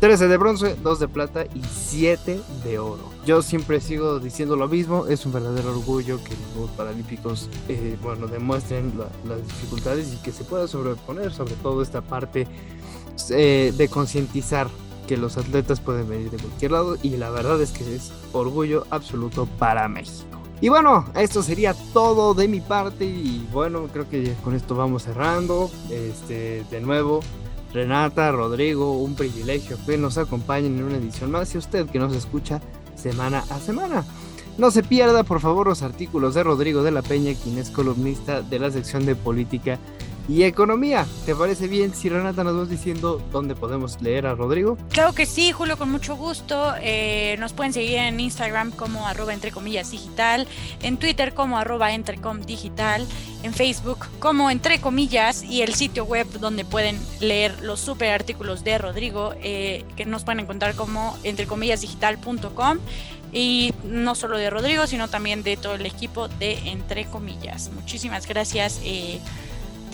13 0.00 0.28
de 0.28 0.36
bronce, 0.36 0.76
2 0.82 1.00
de 1.00 1.08
plata 1.08 1.44
y 1.46 1.62
7 1.62 2.40
de 2.64 2.78
oro. 2.78 3.02
Yo 3.24 3.40
siempre 3.42 3.80
sigo 3.80 4.18
diciendo 4.20 4.56
lo 4.56 4.68
mismo, 4.68 5.06
es 5.06 5.24
un 5.24 5.32
verdadero 5.32 5.70
orgullo 5.70 6.22
que 6.22 6.30
los 6.30 6.52
Juegos 6.52 6.70
Paralímpicos 6.76 7.48
eh, 7.68 7.96
bueno, 8.02 8.26
demuestren 8.26 8.92
las 9.26 9.46
dificultades 9.46 10.12
y 10.12 10.16
que 10.18 10.32
se 10.32 10.44
pueda 10.44 10.68
sobreponer 10.68 11.32
sobre 11.32 11.54
todo 11.54 11.82
esta 11.82 12.02
parte 12.02 12.46
eh, 13.30 13.72
de 13.76 13.88
concientizar 13.88 14.68
que 15.06 15.16
los 15.16 15.38
atletas 15.38 15.80
pueden 15.80 16.08
venir 16.08 16.30
de 16.30 16.38
cualquier 16.38 16.72
lado 16.72 16.98
y 17.02 17.16
la 17.16 17.30
verdad 17.30 17.60
es 17.62 17.70
que 17.70 17.96
es 17.96 18.12
orgullo 18.32 18.86
absoluto 18.90 19.46
para 19.58 19.88
México. 19.88 20.36
Y 20.60 20.68
bueno, 20.68 21.04
esto 21.14 21.42
sería 21.42 21.74
todo 21.92 22.34
de 22.34 22.48
mi 22.48 22.60
parte 22.60 23.04
y 23.04 23.46
bueno, 23.52 23.88
creo 23.92 24.08
que 24.08 24.34
con 24.42 24.54
esto 24.54 24.74
vamos 24.74 25.02
cerrando. 25.02 25.70
Este, 25.90 26.64
de 26.70 26.80
nuevo, 26.80 27.20
Renata, 27.72 28.32
Rodrigo, 28.32 28.98
un 28.98 29.14
privilegio 29.14 29.76
que 29.86 29.98
nos 29.98 30.18
acompañen 30.18 30.78
en 30.78 30.84
una 30.84 30.96
edición 30.96 31.30
más 31.30 31.54
y 31.54 31.58
usted 31.58 31.86
que 31.88 31.98
nos 31.98 32.14
escucha 32.14 32.60
semana 32.94 33.44
a 33.50 33.58
semana. 33.58 34.04
No 34.58 34.70
se 34.70 34.82
pierda 34.82 35.22
por 35.22 35.40
favor 35.40 35.66
los 35.66 35.82
artículos 35.82 36.34
de 36.34 36.42
Rodrigo 36.42 36.82
de 36.82 36.90
la 36.90 37.02
Peña, 37.02 37.34
quien 37.34 37.58
es 37.58 37.70
columnista 37.70 38.40
de 38.40 38.58
la 38.58 38.70
sección 38.70 39.04
de 39.04 39.14
política 39.14 39.78
y 40.28 40.42
economía. 40.42 41.06
¿Te 41.24 41.34
parece 41.34 41.68
bien 41.68 41.94
si 41.94 42.08
Renata 42.08 42.42
nos 42.44 42.56
vas 42.56 42.68
diciendo 42.68 43.22
dónde 43.30 43.54
podemos 43.54 44.00
leer 44.02 44.26
a 44.26 44.34
Rodrigo? 44.34 44.76
Claro 44.90 45.12
que 45.12 45.26
sí, 45.26 45.52
Julio, 45.52 45.78
con 45.78 45.90
mucho 45.90 46.16
gusto. 46.16 46.74
Eh, 46.80 47.36
nos 47.38 47.52
pueden 47.52 47.72
seguir 47.72 47.98
en 47.98 48.18
Instagram 48.18 48.72
como 48.72 49.06
arroba 49.06 49.32
entre 49.32 49.52
comillas 49.52 49.90
digital, 49.90 50.46
en 50.82 50.96
Twitter 50.96 51.34
como 51.34 51.58
arroba 51.58 51.92
entrecom 51.92 52.40
digital, 52.42 53.06
en 53.42 53.54
Facebook 53.54 54.06
como 54.18 54.50
entre 54.50 54.80
comillas 54.80 55.42
y 55.42 55.62
el 55.62 55.74
sitio 55.74 56.04
web 56.04 56.26
donde 56.40 56.64
pueden 56.64 56.98
leer 57.20 57.62
los 57.62 57.80
super 57.80 58.10
artículos 58.10 58.64
de 58.64 58.78
Rodrigo 58.78 59.34
eh, 59.42 59.84
que 59.96 60.06
nos 60.06 60.24
pueden 60.24 60.40
encontrar 60.40 60.74
como 60.74 61.16
entrecomillasdigital.com 61.22 62.78
y 63.32 63.74
no 63.84 64.14
solo 64.14 64.38
de 64.38 64.50
Rodrigo, 64.50 64.86
sino 64.86 65.08
también 65.08 65.42
de 65.42 65.56
todo 65.56 65.74
el 65.74 65.84
equipo 65.84 66.28
de 66.28 66.70
Entre 66.70 67.04
Comillas. 67.06 67.70
Muchísimas 67.74 68.26
gracias. 68.26 68.80
Eh, 68.84 69.20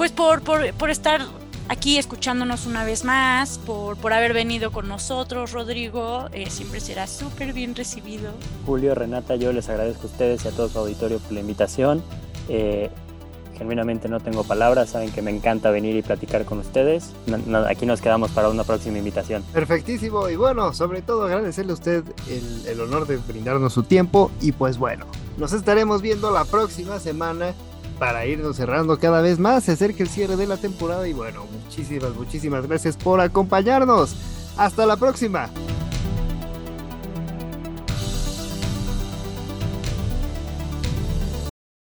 pues 0.02 0.10
por, 0.10 0.42
por, 0.42 0.90
estar 0.90 1.20
aquí 1.68 1.96
escuchándonos 1.96 2.66
una 2.66 2.82
vez 2.82 3.04
más, 3.04 3.58
por, 3.58 3.96
por 3.96 4.12
haber 4.12 4.32
venido 4.32 4.72
con 4.72 4.88
nosotros, 4.88 5.52
Rodrigo. 5.52 6.26
Eh, 6.32 6.50
siempre 6.50 6.80
será 6.80 7.06
súper 7.06 7.52
bien 7.52 7.76
recibido. 7.76 8.32
Julio, 8.66 8.96
Renata, 8.96 9.36
yo 9.36 9.52
les 9.52 9.68
agradezco 9.68 10.08
a 10.08 10.10
ustedes 10.10 10.44
y 10.44 10.48
a 10.48 10.50
todo 10.50 10.68
su 10.68 10.76
auditorio 10.80 11.20
por 11.20 11.30
la 11.30 11.38
invitación. 11.38 12.02
Eh, 12.48 12.90
genuinamente 13.56 14.08
no 14.08 14.18
tengo 14.18 14.42
palabras, 14.42 14.90
saben 14.90 15.12
que 15.12 15.22
me 15.22 15.30
encanta 15.30 15.70
venir 15.70 15.94
y 15.94 16.02
platicar 16.02 16.44
con 16.46 16.58
ustedes. 16.58 17.12
aquí 17.68 17.86
nos 17.86 18.00
quedamos 18.00 18.32
para 18.32 18.48
una 18.48 18.64
próxima 18.64 18.98
invitación. 18.98 19.44
Perfectísimo, 19.52 20.28
y 20.28 20.34
bueno, 20.34 20.74
sobre 20.74 21.02
todo 21.02 21.26
agradecerle 21.26 21.70
a 21.70 21.74
usted 21.74 22.02
el, 22.28 22.66
el 22.66 22.80
honor 22.80 23.06
de 23.06 23.18
brindarnos 23.18 23.72
su 23.72 23.84
tiempo 23.84 24.32
y 24.40 24.50
pues 24.50 24.78
bueno, 24.78 25.06
nos 25.38 25.52
estaremos 25.52 26.02
viendo 26.02 26.32
la 26.32 26.44
próxima 26.44 26.98
semana 26.98 27.54
para 28.02 28.26
irnos 28.26 28.56
cerrando 28.56 28.98
cada 28.98 29.20
vez 29.20 29.38
más. 29.38 29.62
Se 29.62 29.70
acerca 29.70 30.02
el 30.02 30.08
cierre 30.08 30.34
de 30.34 30.48
la 30.48 30.56
temporada 30.56 31.06
y 31.06 31.12
bueno, 31.12 31.46
muchísimas, 31.46 32.12
muchísimas 32.16 32.66
gracias 32.66 32.96
por 32.96 33.20
acompañarnos. 33.20 34.16
Hasta 34.56 34.86
la 34.86 34.96
próxima. 34.96 35.48